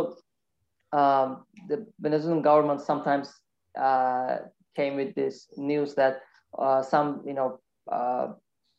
um, 0.91 1.45
the 1.69 1.85
Venezuelan 1.99 2.41
government 2.41 2.81
sometimes 2.81 3.31
uh, 3.79 4.37
came 4.75 4.95
with 4.95 5.15
this 5.15 5.47
news 5.57 5.95
that 5.95 6.21
uh, 6.57 6.81
some, 6.81 7.23
you 7.25 7.33
know, 7.33 7.59
uh, 7.91 8.27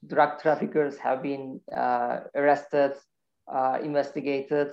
drug 0.06 0.40
traffickers 0.40 0.98
have 0.98 1.22
been 1.22 1.60
uh, 1.74 2.20
arrested, 2.34 2.92
investigated. 3.82 4.68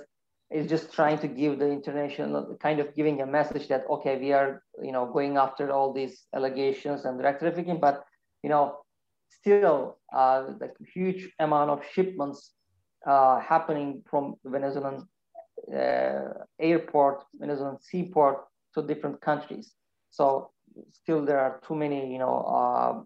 It's 0.49 0.69
just 0.69 0.93
trying 0.93 1.17
to 1.19 1.27
give 1.27 1.59
the 1.59 1.71
international 1.71 2.57
kind 2.61 2.79
of 2.79 2.93
giving 2.93 3.21
a 3.21 3.25
message 3.25 3.69
that 3.69 3.85
okay, 3.89 4.17
we 4.17 4.33
are, 4.33 4.63
you 4.83 4.91
know, 4.91 5.05
going 5.05 5.37
after 5.37 5.71
all 5.71 5.93
these 5.93 6.25
allegations 6.35 7.05
and 7.05 7.19
drug 7.19 7.39
trafficking, 7.39 7.79
but 7.79 8.03
you 8.43 8.49
know, 8.49 8.79
still 9.29 9.97
uh, 10.13 10.45
like 10.59 10.73
huge 10.93 11.29
amount 11.39 11.69
of 11.69 11.81
shipments 11.93 12.51
uh, 13.07 13.39
happening 13.39 14.03
from 14.09 14.35
Venezuelan 14.45 15.07
uh, 15.73 16.33
airport, 16.59 17.23
Venezuelan 17.35 17.79
seaport 17.81 18.45
to 18.73 18.81
different 18.81 19.21
countries. 19.21 19.73
So 20.11 20.51
still 20.91 21.25
there 21.25 21.39
are 21.39 21.59
too 21.65 21.75
many, 21.75 22.11
you 22.11 22.19
know, 22.19 22.37
uh, 22.57 23.03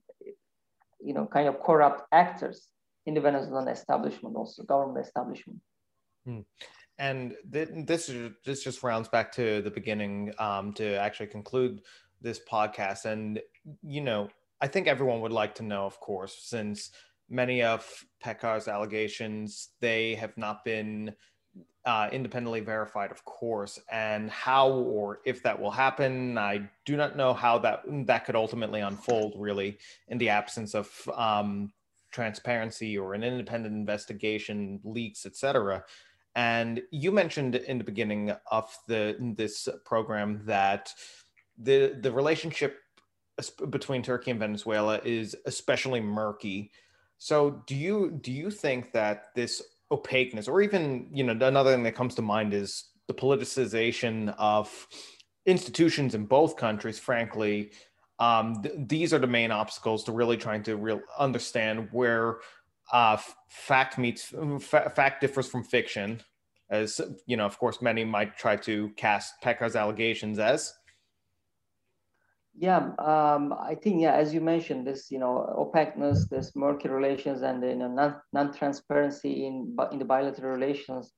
you 0.99 1.13
know, 1.13 1.25
kind 1.25 1.47
of 1.47 1.61
corrupt 1.61 2.03
actors 2.11 2.67
in 3.05 3.13
the 3.13 3.21
Venezuelan 3.21 3.67
establishment, 3.67 4.35
also 4.35 4.63
government 4.63 5.05
establishment. 5.05 5.59
Hmm. 6.25 6.41
And 6.97 7.35
th- 7.51 7.69
this 7.85 8.11
this 8.45 8.63
just 8.63 8.81
rounds 8.81 9.07
back 9.09 9.31
to 9.33 9.61
the 9.61 9.71
beginning 9.71 10.33
um, 10.39 10.73
to 10.73 10.95
actually 10.95 11.27
conclude 11.27 11.81
this 12.21 12.39
podcast. 12.49 13.05
And 13.05 13.39
you 13.83 14.01
know, 14.01 14.29
I 14.61 14.67
think 14.67 14.87
everyone 14.87 15.21
would 15.21 15.31
like 15.31 15.55
to 15.55 15.63
know, 15.63 15.85
of 15.85 15.99
course, 15.99 16.37
since 16.41 16.91
many 17.29 17.63
of 17.63 17.85
Peker's 18.21 18.67
allegations 18.67 19.69
they 19.81 20.15
have 20.15 20.37
not 20.37 20.63
been 20.63 21.13
uh, 21.85 22.09
independently 22.11 22.61
verified, 22.61 23.11
of 23.11 23.23
course, 23.25 23.79
and 23.91 24.29
how 24.31 24.69
or 24.69 25.19
if 25.23 25.43
that 25.43 25.59
will 25.59 25.71
happen, 25.71 26.37
I 26.37 26.69
do 26.83 26.97
not 26.97 27.15
know 27.15 27.33
how 27.33 27.59
that 27.59 27.83
that 28.07 28.25
could 28.25 28.35
ultimately 28.35 28.81
unfold. 28.81 29.35
Really, 29.37 29.77
in 30.07 30.17
the 30.17 30.29
absence 30.29 30.73
of 30.73 30.89
um, 31.13 31.71
transparency 32.11 32.97
or 32.97 33.13
an 33.13 33.23
independent 33.23 33.75
investigation, 33.75 34.79
leaks, 34.83 35.25
etc. 35.25 35.83
And 36.35 36.81
you 36.91 37.11
mentioned 37.11 37.55
in 37.55 37.77
the 37.77 37.83
beginning 37.83 38.33
of 38.51 38.75
the 38.87 39.15
this 39.37 39.69
program 39.85 40.41
that 40.45 40.91
the 41.57 41.97
the 42.01 42.11
relationship 42.11 42.79
between 43.69 44.01
Turkey 44.01 44.31
and 44.31 44.39
Venezuela 44.39 44.99
is 45.03 45.35
especially 45.45 45.99
murky. 45.99 46.71
So 47.17 47.63
do 47.67 47.75
you 47.75 48.17
do 48.21 48.31
you 48.31 48.49
think 48.49 48.91
that 48.93 49.35
this 49.35 49.61
opaqueness, 49.91 50.47
or 50.47 50.61
even 50.61 51.07
you 51.11 51.23
know 51.23 51.33
another 51.45 51.73
thing 51.73 51.83
that 51.83 51.95
comes 51.95 52.15
to 52.15 52.21
mind 52.21 52.53
is 52.53 52.85
the 53.07 53.13
politicization 53.13 54.33
of 54.37 54.87
institutions 55.45 56.15
in 56.15 56.25
both 56.25 56.57
countries? 56.57 56.99
Frankly, 56.99 57.71
um, 58.19 58.61
th- 58.61 58.75
these 58.87 59.13
are 59.13 59.19
the 59.19 59.27
main 59.27 59.51
obstacles 59.51 60.03
to 60.05 60.11
really 60.11 60.37
trying 60.37 60.63
to 60.63 60.75
real 60.75 61.01
understand 61.17 61.89
where 61.91 62.37
uh, 62.91 63.17
fact 63.49 63.97
meets 63.97 64.33
f- 64.33 64.95
fact 64.95 65.21
differs 65.21 65.47
from 65.47 65.63
fiction. 65.63 66.21
As 66.69 66.99
you 67.27 67.37
know, 67.37 67.45
of 67.45 67.59
course, 67.59 67.81
many 67.81 68.03
might 68.03 68.37
try 68.37 68.55
to 68.57 68.89
cast 68.97 69.33
Peker's 69.41 69.75
allegations 69.75 70.39
as 70.39 70.73
yeah, 72.57 72.91
um, 72.99 73.53
I 73.53 73.75
think 73.75 74.01
yeah, 74.01 74.13
as 74.13 74.33
you 74.33 74.39
mentioned, 74.39 74.87
this 74.87 75.11
you 75.11 75.19
know 75.19 75.53
opaqueness, 75.57 76.27
this 76.29 76.55
murky 76.55 76.87
relations, 76.87 77.41
and 77.41 77.61
you 77.61 77.75
know 77.75 78.15
non 78.31 78.53
transparency 78.53 79.45
in 79.45 79.75
in 79.91 79.99
the 79.99 80.05
bilateral 80.05 80.51
relations 80.51 81.11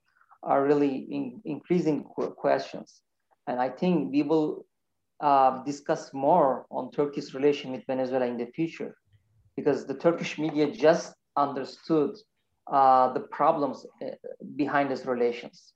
are 0.43 0.65
really 0.65 1.07
in, 1.11 1.41
increasing 1.45 2.03
questions, 2.37 3.01
and 3.47 3.59
I 3.59 3.69
think 3.69 4.11
we 4.11 4.23
will 4.23 4.65
uh, 5.19 5.63
discuss 5.63 6.11
more 6.13 6.65
on 6.71 6.91
Turkey's 6.91 7.33
relation 7.35 7.71
with 7.71 7.85
Venezuela 7.85 8.25
in 8.25 8.37
the 8.37 8.47
future, 8.47 8.95
because 9.55 9.85
the 9.85 9.95
Turkish 9.95 10.39
media 10.39 10.71
just 10.71 11.13
understood 11.35 12.15
uh, 12.71 13.13
the 13.13 13.21
problems 13.31 13.85
uh, 14.01 14.09
behind 14.55 14.89
these 14.89 15.05
relations. 15.05 15.73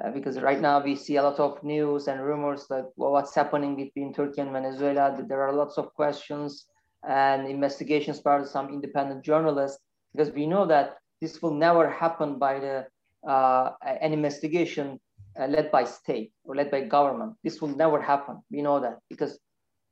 Uh, 0.00 0.10
because 0.10 0.40
right 0.40 0.60
now 0.60 0.82
we 0.82 0.96
see 0.96 1.16
a 1.16 1.22
lot 1.22 1.38
of 1.38 1.62
news 1.62 2.08
and 2.08 2.22
rumors 2.22 2.66
like 2.70 2.86
well, 2.96 3.12
what's 3.12 3.34
happening 3.34 3.76
between 3.76 4.12
Turkey 4.14 4.40
and 4.40 4.50
Venezuela. 4.50 5.14
There 5.28 5.42
are 5.42 5.52
lots 5.52 5.76
of 5.76 5.92
questions 5.92 6.66
and 7.06 7.46
investigations 7.46 8.20
by 8.20 8.42
some 8.44 8.68
independent 8.70 9.22
journalists 9.22 9.78
because 10.12 10.32
we 10.32 10.46
know 10.46 10.66
that 10.66 10.96
this 11.20 11.42
will 11.42 11.52
never 11.54 11.90
happen 11.90 12.38
by 12.38 12.58
the 12.58 12.86
uh, 13.28 13.72
an 13.82 14.12
investigation 14.12 14.98
uh, 15.38 15.46
led 15.46 15.70
by 15.70 15.84
state 15.84 16.32
or 16.44 16.56
led 16.56 16.70
by 16.70 16.80
government. 16.80 17.34
This 17.44 17.60
will 17.60 17.74
never 17.76 18.00
happen. 18.00 18.40
We 18.50 18.62
know 18.62 18.80
that 18.80 18.98
because 19.10 19.38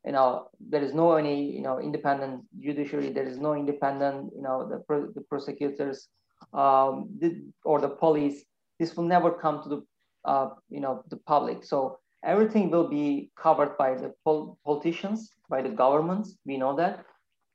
you 0.05 0.13
know 0.13 0.49
there 0.61 0.83
is 0.83 0.95
no 0.95 1.15
any 1.15 1.53
you 1.57 1.63
know 1.63 1.79
independent 1.79 2.45
judiciary. 2.59 3.11
There 3.11 3.27
is 3.27 3.39
no 3.39 3.55
independent 3.55 4.33
you 4.35 4.43
know 4.43 4.67
the, 4.67 5.13
the 5.15 5.21
prosecutors 5.21 6.09
um, 6.55 7.11
the, 7.21 7.43
or 7.65 7.81
the 7.81 7.91
police. 7.91 8.45
This 8.79 8.97
will 8.97 9.05
never 9.05 9.31
come 9.31 9.63
to 9.63 9.69
the 9.69 9.83
uh, 10.25 10.51
you 10.69 10.81
know, 10.81 11.05
the 11.09 11.17
public. 11.17 11.65
So 11.65 11.99
everything 12.25 12.71
will 12.71 12.89
be 12.89 13.31
covered 13.37 13.77
by 13.79 13.95
the 13.95 14.13
pol- 14.25 14.59
politicians, 14.65 15.31
by 15.49 15.63
the 15.63 15.69
governments. 15.71 16.37
We 16.45 16.57
know 16.57 16.77
that. 16.77 17.05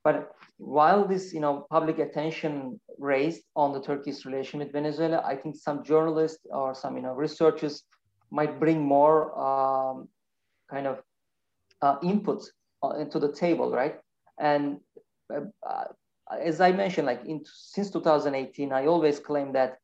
But 0.04 0.32
while 0.58 1.06
this, 1.06 1.34
you 1.34 1.40
know, 1.40 1.66
public 1.70 1.98
attention 1.98 2.80
raised 2.98 3.42
on 3.56 3.72
the 3.72 3.80
Turkish 3.80 4.24
relation 4.24 4.60
with 4.60 4.72
Venezuela, 4.72 5.22
I 5.24 5.36
think 5.36 5.56
some 5.56 5.82
journalists 5.82 6.46
or 6.50 6.74
some, 6.74 6.96
you 6.96 7.02
know, 7.02 7.14
researchers 7.14 7.82
might 8.30 8.58
bring 8.60 8.80
more 8.80 9.36
um, 9.38 10.08
kind 10.70 10.86
of 10.86 11.02
uh, 11.82 11.96
input 12.02 12.42
uh, 12.82 12.90
into 12.90 13.18
the 13.18 13.32
table, 13.32 13.70
right? 13.70 13.96
And 14.38 14.78
uh, 15.34 15.84
as 16.40 16.60
I 16.60 16.72
mentioned, 16.72 17.06
like 17.06 17.24
in, 17.24 17.42
since 17.44 17.90
2018, 17.90 18.72
I 18.72 18.86
always 18.86 19.18
claim 19.18 19.52
that 19.52 19.78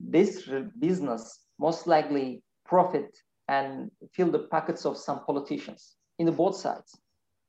this 0.00 0.48
business 0.78 1.40
most 1.58 1.86
likely 1.86 2.42
profit 2.64 3.16
and 3.48 3.90
fill 4.12 4.30
the 4.30 4.40
pockets 4.54 4.84
of 4.84 4.96
some 4.96 5.24
politicians 5.24 5.96
in 6.18 6.26
the 6.26 6.32
both 6.32 6.56
sides. 6.56 6.98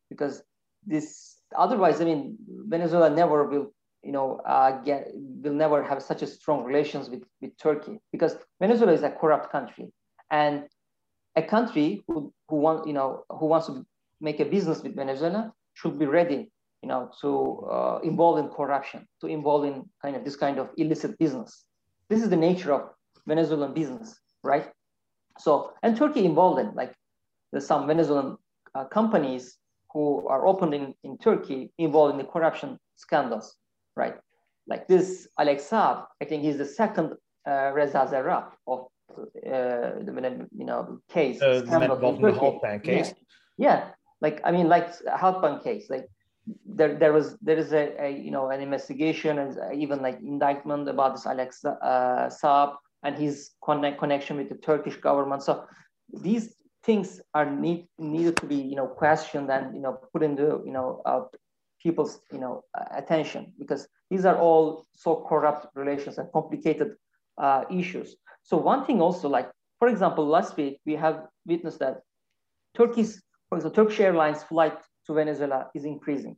Because 0.10 0.44
this 0.86 1.38
otherwise 1.56 2.02
i 2.02 2.06
mean 2.06 2.38
venezuela 2.68 3.10
never 3.10 3.46
will 3.46 3.74
you 4.04 4.12
know 4.12 4.40
uh, 4.46 4.72
get 4.82 5.08
will 5.14 5.54
never 5.54 5.82
have 5.84 6.02
such 6.04 6.22
a 6.22 6.28
strong 6.28 6.64
relations 6.64 7.10
with, 7.10 7.24
with 7.42 7.58
turkey. 7.58 8.00
Because 8.12 8.38
venezuela 8.60 8.94
is 8.94 9.04
a 9.04 9.10
corrupt 9.10 9.52
country. 9.52 9.92
And 10.30 10.66
a 11.36 11.42
country 11.42 12.04
who, 12.08 12.34
who 12.50 12.58
want 12.58 12.88
you 12.88 12.94
know 12.94 13.24
who 13.30 13.46
wants 13.46 13.68
to 13.68 13.86
make 14.22 14.40
a 14.40 14.46
business 14.46 14.82
with 14.82 14.96
venezuela 14.96 15.54
should 15.74 15.98
be 16.00 16.06
ready 16.06 16.52
you 16.82 16.90
know 16.90 17.12
to 17.22 17.30
uh, 17.72 18.00
involve 18.04 18.40
in 18.40 18.50
corruption 18.50 19.08
to 19.22 19.28
involve 19.28 19.64
in 19.66 19.84
kind 20.02 20.16
of 20.16 20.24
this 20.24 20.36
kind 20.36 20.58
of 20.60 20.70
illicit 20.78 21.18
business. 21.18 21.66
This 22.10 22.22
is 22.22 22.30
the 22.30 22.38
nature 22.38 22.74
of 22.74 22.90
Venezuelan 23.28 23.74
business, 23.74 24.20
right? 24.44 24.70
So, 25.38 25.74
and 25.84 25.96
Turkey 25.96 26.26
involved 26.26 26.60
in 26.60 26.74
like 26.74 26.94
there's 27.52 27.68
some 27.68 27.86
Venezuelan 27.88 28.38
uh, 28.74 28.86
companies 28.86 29.58
who 29.94 30.28
are 30.28 30.46
opened 30.46 30.74
in, 30.74 30.94
in 31.04 31.18
Turkey 31.18 31.72
involved 31.78 32.14
in 32.14 32.18
the 32.18 32.24
corruption 32.32 32.80
scandals, 32.96 33.56
right? 33.96 34.16
Like 34.68 34.88
this 34.88 35.28
Alex 35.40 35.68
Saab, 35.70 36.06
I 36.22 36.26
think 36.26 36.44
he's 36.44 36.58
the 36.58 36.66
second 36.66 37.14
uh, 37.48 37.72
Reza 37.74 38.08
Zarrab 38.12 38.52
of 38.66 38.88
uh, 39.18 40.04
the 40.06 40.48
you 40.56 40.66
know 40.66 41.00
case. 41.10 41.42
Uh, 41.42 41.64
involved 41.64 42.20
in 42.20 42.22
the 42.22 42.32
Halkbank 42.32 42.84
case. 42.84 43.14
Yeah. 43.58 43.68
yeah, 43.70 43.90
like 44.22 44.42
I 44.44 44.52
mean, 44.52 44.68
like 44.68 44.88
Halkbank 45.06 45.64
case, 45.64 45.90
like 45.90 46.08
there 46.66 46.96
there 46.96 47.14
was 47.14 47.38
there 47.42 47.58
is 47.58 47.72
a, 47.74 48.06
a 48.06 48.10
you 48.10 48.32
know 48.32 48.50
an 48.50 48.62
investigation 48.62 49.40
and 49.40 49.58
even 49.74 50.02
like 50.02 50.20
indictment 50.20 50.90
about 50.90 51.16
this 51.16 51.26
Alex 51.26 51.64
uh, 51.64 52.30
Saab 52.30 52.76
and 53.04 53.18
his 53.18 53.52
connect, 53.64 54.00
connection 54.00 54.38
with 54.38 54.50
the 54.50 54.56
Turkish 54.56 54.98
government. 54.98 55.44
So 55.44 55.66
these 56.12 56.56
things 56.84 57.22
are 57.34 57.50
need 57.50 57.88
needed 57.98 58.38
to 58.38 58.46
be 58.46 58.56
you 58.56 58.76
know 58.76 58.88
questioned 58.88 59.50
and 59.50 59.76
you 59.76 59.82
know 59.82 60.00
put 60.14 60.24
into 60.24 60.62
you 60.66 60.72
know 60.72 61.02
uh, 61.06 61.22
people's 61.82 62.22
you 62.32 62.40
know 62.40 62.64
attention 62.96 63.54
because 63.60 63.88
these 64.10 64.26
are 64.26 64.38
all 64.38 64.86
so 64.94 65.26
corrupt 65.28 65.68
relations 65.76 66.18
and 66.18 66.32
complicated 66.32 66.96
uh, 67.38 67.64
issues. 67.70 68.16
So 68.44 68.58
one 68.58 68.86
thing 68.86 69.02
also 69.02 69.28
like 69.30 69.50
for 69.80 69.88
example 69.90 70.26
last 70.26 70.56
week 70.58 70.80
we 70.86 70.96
have 70.96 71.28
witnessed 71.46 71.80
that 71.80 72.02
Turkey's 72.76 73.22
for 73.50 73.58
example 73.58 73.84
Turkish 73.84 74.00
Airlines 74.00 74.44
flight 74.44 74.78
to 75.06 75.14
Venezuela 75.14 75.68
is 75.76 75.84
increasing. 75.86 76.36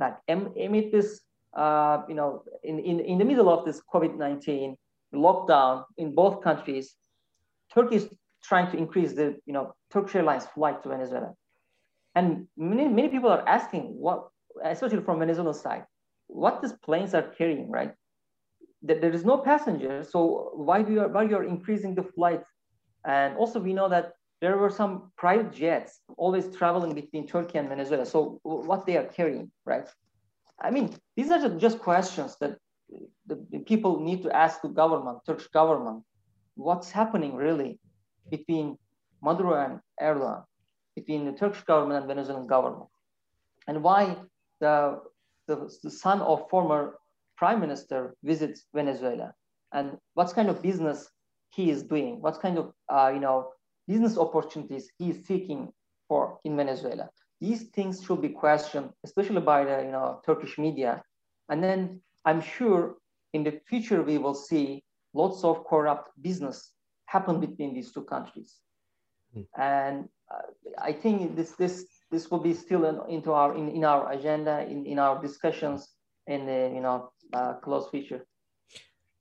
Like 0.00 0.16
amid 0.28 0.92
this 0.92 1.20
uh, 1.54 2.02
you 2.08 2.14
know 2.14 2.42
in, 2.64 2.78
in, 2.78 3.00
in 3.00 3.18
the 3.18 3.24
middle 3.24 3.48
of 3.50 3.64
this 3.66 3.82
COVID-19 3.92 4.76
lockdown 5.14 5.84
in 5.98 6.14
both 6.14 6.42
countries, 6.42 6.96
Turkey 7.74 7.96
is 7.96 8.08
trying 8.42 8.70
to 8.70 8.76
increase 8.76 9.12
the 9.12 9.36
you 9.46 9.52
know 9.52 9.74
Turkish 9.90 10.14
Airlines 10.14 10.46
flight 10.46 10.82
to 10.82 10.88
Venezuela. 10.88 11.34
And 12.14 12.46
many, 12.56 12.88
many 12.88 13.08
people 13.08 13.30
are 13.30 13.46
asking 13.48 13.84
what 13.98 14.28
especially 14.64 15.02
from 15.02 15.18
Venezuelan 15.18 15.54
side, 15.54 15.84
what 16.26 16.60
these 16.60 16.74
planes 16.84 17.14
are 17.14 17.22
carrying, 17.22 17.70
right? 17.70 17.94
That 18.82 19.00
There 19.00 19.12
is 19.12 19.24
no 19.24 19.38
passenger, 19.38 20.02
so 20.02 20.50
why 20.54 20.82
do 20.82 20.92
you 20.92 21.02
why 21.02 21.22
you're 21.22 21.44
increasing 21.44 21.94
the 21.94 22.02
flight? 22.02 22.44
And 23.04 23.36
also 23.36 23.60
we 23.60 23.72
know 23.72 23.88
that 23.88 24.12
there 24.40 24.58
were 24.58 24.70
some 24.70 25.12
private 25.16 25.52
jets 25.52 26.00
always 26.16 26.54
traveling 26.56 26.94
between 26.94 27.26
Turkey 27.28 27.58
and 27.58 27.68
Venezuela. 27.68 28.04
So 28.04 28.40
what 28.42 28.86
they 28.86 28.96
are 28.96 29.04
carrying, 29.04 29.52
right? 29.64 29.88
I 30.60 30.70
mean, 30.70 30.94
these 31.16 31.30
are 31.30 31.48
just 31.58 31.78
questions 31.78 32.36
that 32.40 32.58
the, 33.26 33.44
the 33.50 33.58
people 33.60 34.00
need 34.00 34.22
to 34.22 34.34
ask 34.34 34.62
the 34.62 34.68
government, 34.68 35.18
Turkish 35.26 35.48
government, 35.48 36.02
what's 36.54 36.90
happening 36.90 37.34
really 37.34 37.78
between 38.30 38.76
Maduro 39.22 39.54
and 39.54 39.80
Erdogan, 40.00 40.44
between 40.94 41.24
the 41.24 41.32
Turkish 41.32 41.62
government 41.64 42.00
and 42.00 42.08
Venezuelan 42.08 42.46
government, 42.46 42.88
and 43.68 43.82
why 43.82 44.16
the, 44.60 45.00
the, 45.46 45.70
the 45.82 45.90
son 45.90 46.20
of 46.20 46.48
former 46.50 46.98
prime 47.36 47.60
minister 47.60 48.14
visits 48.22 48.66
Venezuela 48.74 49.34
and 49.72 49.96
what 50.14 50.32
kind 50.34 50.48
of 50.48 50.62
business 50.62 51.08
he 51.50 51.70
is 51.70 51.82
doing, 51.82 52.20
what 52.20 52.40
kind 52.40 52.58
of 52.58 52.72
uh, 52.88 53.10
you 53.12 53.20
know 53.20 53.50
business 53.88 54.16
opportunities 54.16 54.90
he 54.98 55.10
is 55.10 55.26
seeking 55.26 55.72
for 56.08 56.38
in 56.44 56.56
Venezuela. 56.56 57.08
These 57.40 57.64
things 57.74 58.02
should 58.04 58.22
be 58.22 58.28
questioned, 58.28 58.90
especially 59.04 59.40
by 59.40 59.64
the 59.64 59.82
you 59.86 59.90
know 59.90 60.20
Turkish 60.24 60.58
media. 60.58 61.02
And 61.48 61.62
then 61.62 62.00
I'm 62.24 62.40
sure 62.40 62.96
in 63.32 63.44
the 63.44 63.60
future 63.66 64.02
we 64.02 64.18
will 64.18 64.34
see 64.34 64.84
lots 65.14 65.44
of 65.44 65.64
corrupt 65.64 66.10
business 66.20 66.70
happen 67.06 67.40
between 67.40 67.74
these 67.74 67.92
two 67.92 68.04
countries. 68.04 68.56
Mm. 69.36 69.46
And 69.58 70.08
uh, 70.32 70.46
I 70.78 70.92
think 70.92 71.36
this 71.36 71.52
this 71.52 71.84
this 72.10 72.30
will 72.30 72.40
be 72.40 72.54
still 72.54 72.84
in, 72.84 72.96
into 73.08 73.32
our 73.32 73.54
in, 73.56 73.68
in 73.68 73.84
our 73.84 74.12
agenda 74.12 74.66
in, 74.68 74.86
in 74.86 74.98
our 74.98 75.20
discussions 75.20 75.88
in 76.26 76.46
the 76.46 76.70
you 76.74 76.80
know 76.80 77.10
uh, 77.32 77.54
close 77.54 77.88
future 77.90 78.26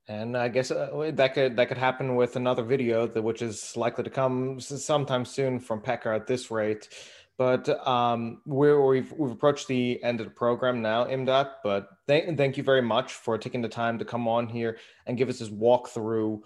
and 0.07 0.37
I 0.37 0.49
guess 0.49 0.71
uh, 0.71 1.11
that 1.13 1.33
could 1.33 1.55
that 1.57 1.67
could 1.67 1.77
happen 1.77 2.15
with 2.15 2.35
another 2.35 2.63
video 2.63 3.07
that 3.07 3.21
which 3.21 3.41
is 3.41 3.77
likely 3.77 4.03
to 4.03 4.09
come 4.09 4.59
sometime 4.59 5.25
soon 5.25 5.59
from 5.59 5.81
Peker 5.81 6.13
at 6.15 6.27
this 6.27 6.51
rate. 6.51 6.89
But 7.41 7.87
um, 7.87 8.39
we're, 8.45 8.85
we've 8.85 9.11
we've 9.13 9.31
approached 9.31 9.67
the 9.67 9.99
end 10.03 10.19
of 10.19 10.27
the 10.27 10.31
program 10.31 10.79
now, 10.79 11.05
Imdat. 11.05 11.53
But 11.63 11.87
thank 12.05 12.37
thank 12.37 12.55
you 12.55 12.61
very 12.61 12.83
much 12.83 13.13
for 13.13 13.35
taking 13.35 13.63
the 13.63 13.67
time 13.67 13.97
to 13.97 14.05
come 14.05 14.27
on 14.27 14.47
here 14.47 14.77
and 15.07 15.17
give 15.17 15.27
us 15.27 15.39
this 15.39 15.49
walkthrough 15.49 16.39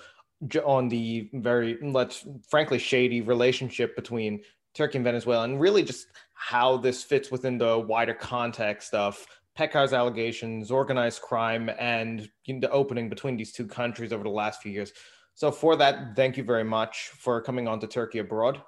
on 0.64 0.88
the 0.88 1.30
very 1.34 1.78
let's 1.82 2.26
frankly 2.48 2.80
shady 2.80 3.20
relationship 3.20 3.94
between 3.98 4.42
Turkey 4.74 5.00
and 5.00 5.04
Venezuela, 5.04 5.44
and 5.44 5.60
really 5.60 5.84
just 5.84 6.08
how 6.34 6.78
this 6.78 7.04
fits 7.04 7.30
within 7.30 7.58
the 7.58 7.78
wider 7.78 8.14
context 8.14 8.94
of 8.94 9.18
Peker's 9.54 9.92
allegations, 9.92 10.72
organized 10.72 11.22
crime, 11.22 11.70
and 11.78 12.30
the 12.48 12.72
opening 12.72 13.10
between 13.10 13.36
these 13.36 13.52
two 13.52 13.68
countries 13.68 14.14
over 14.14 14.24
the 14.24 14.30
last 14.30 14.62
few 14.62 14.72
years. 14.72 14.94
So, 15.34 15.52
for 15.52 15.76
that, 15.76 16.16
thank 16.16 16.38
you 16.38 16.46
very 16.46 16.64
much 16.64 17.12
for 17.18 17.42
coming 17.42 17.68
on 17.68 17.82
to 17.82 17.88
Turkey 17.88 18.20
Abroad. 18.20 18.62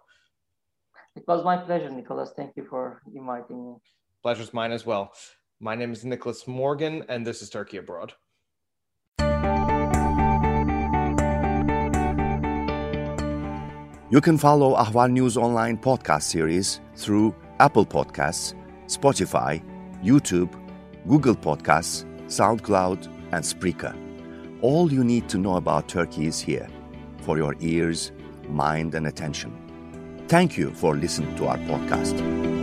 It 1.18 1.24
was 1.28 1.44
my 1.44 1.58
pleasure, 1.58 1.90
Nicholas. 1.90 2.32
Thank 2.38 2.56
you 2.56 2.64
for 2.70 3.02
inviting 3.12 3.66
me. 3.66 3.76
Pleasure's 4.22 4.54
mine 4.54 4.72
as 4.72 4.86
well. 4.86 5.12
My 5.60 5.74
name 5.74 5.92
is 5.92 6.06
Nicholas 6.06 6.48
Morgan, 6.48 7.04
and 7.10 7.26
this 7.26 7.42
is 7.42 7.50
Turkey 7.50 7.78
Abroad. 7.78 8.14
You 14.12 14.22
can 14.22 14.38
follow 14.38 14.76
Ahval 14.76 15.12
News 15.12 15.38
Online 15.38 15.76
podcast 15.80 16.22
series 16.22 16.82
through 16.96 17.34
Apple 17.60 17.86
Podcasts, 17.86 18.54
Spotify, 18.86 19.64
YouTube, 20.04 20.54
Google 21.08 21.36
Podcasts, 21.36 22.06
SoundCloud, 22.28 23.08
and 23.32 23.44
Spreaker. 23.44 23.96
All 24.62 24.94
you 24.94 25.04
need 25.04 25.28
to 25.30 25.40
know 25.40 25.56
about 25.56 25.90
Turkey 25.90 26.28
is 26.28 26.40
here 26.40 26.68
for 27.22 27.38
your 27.38 27.56
ears, 27.60 28.12
mind, 28.48 28.94
and 28.94 29.08
attention. 29.08 29.67
Thank 30.28 30.58
you 30.58 30.72
for 30.72 30.96
listening 30.96 31.34
to 31.38 31.48
our 31.48 31.58
podcast. 31.60 32.57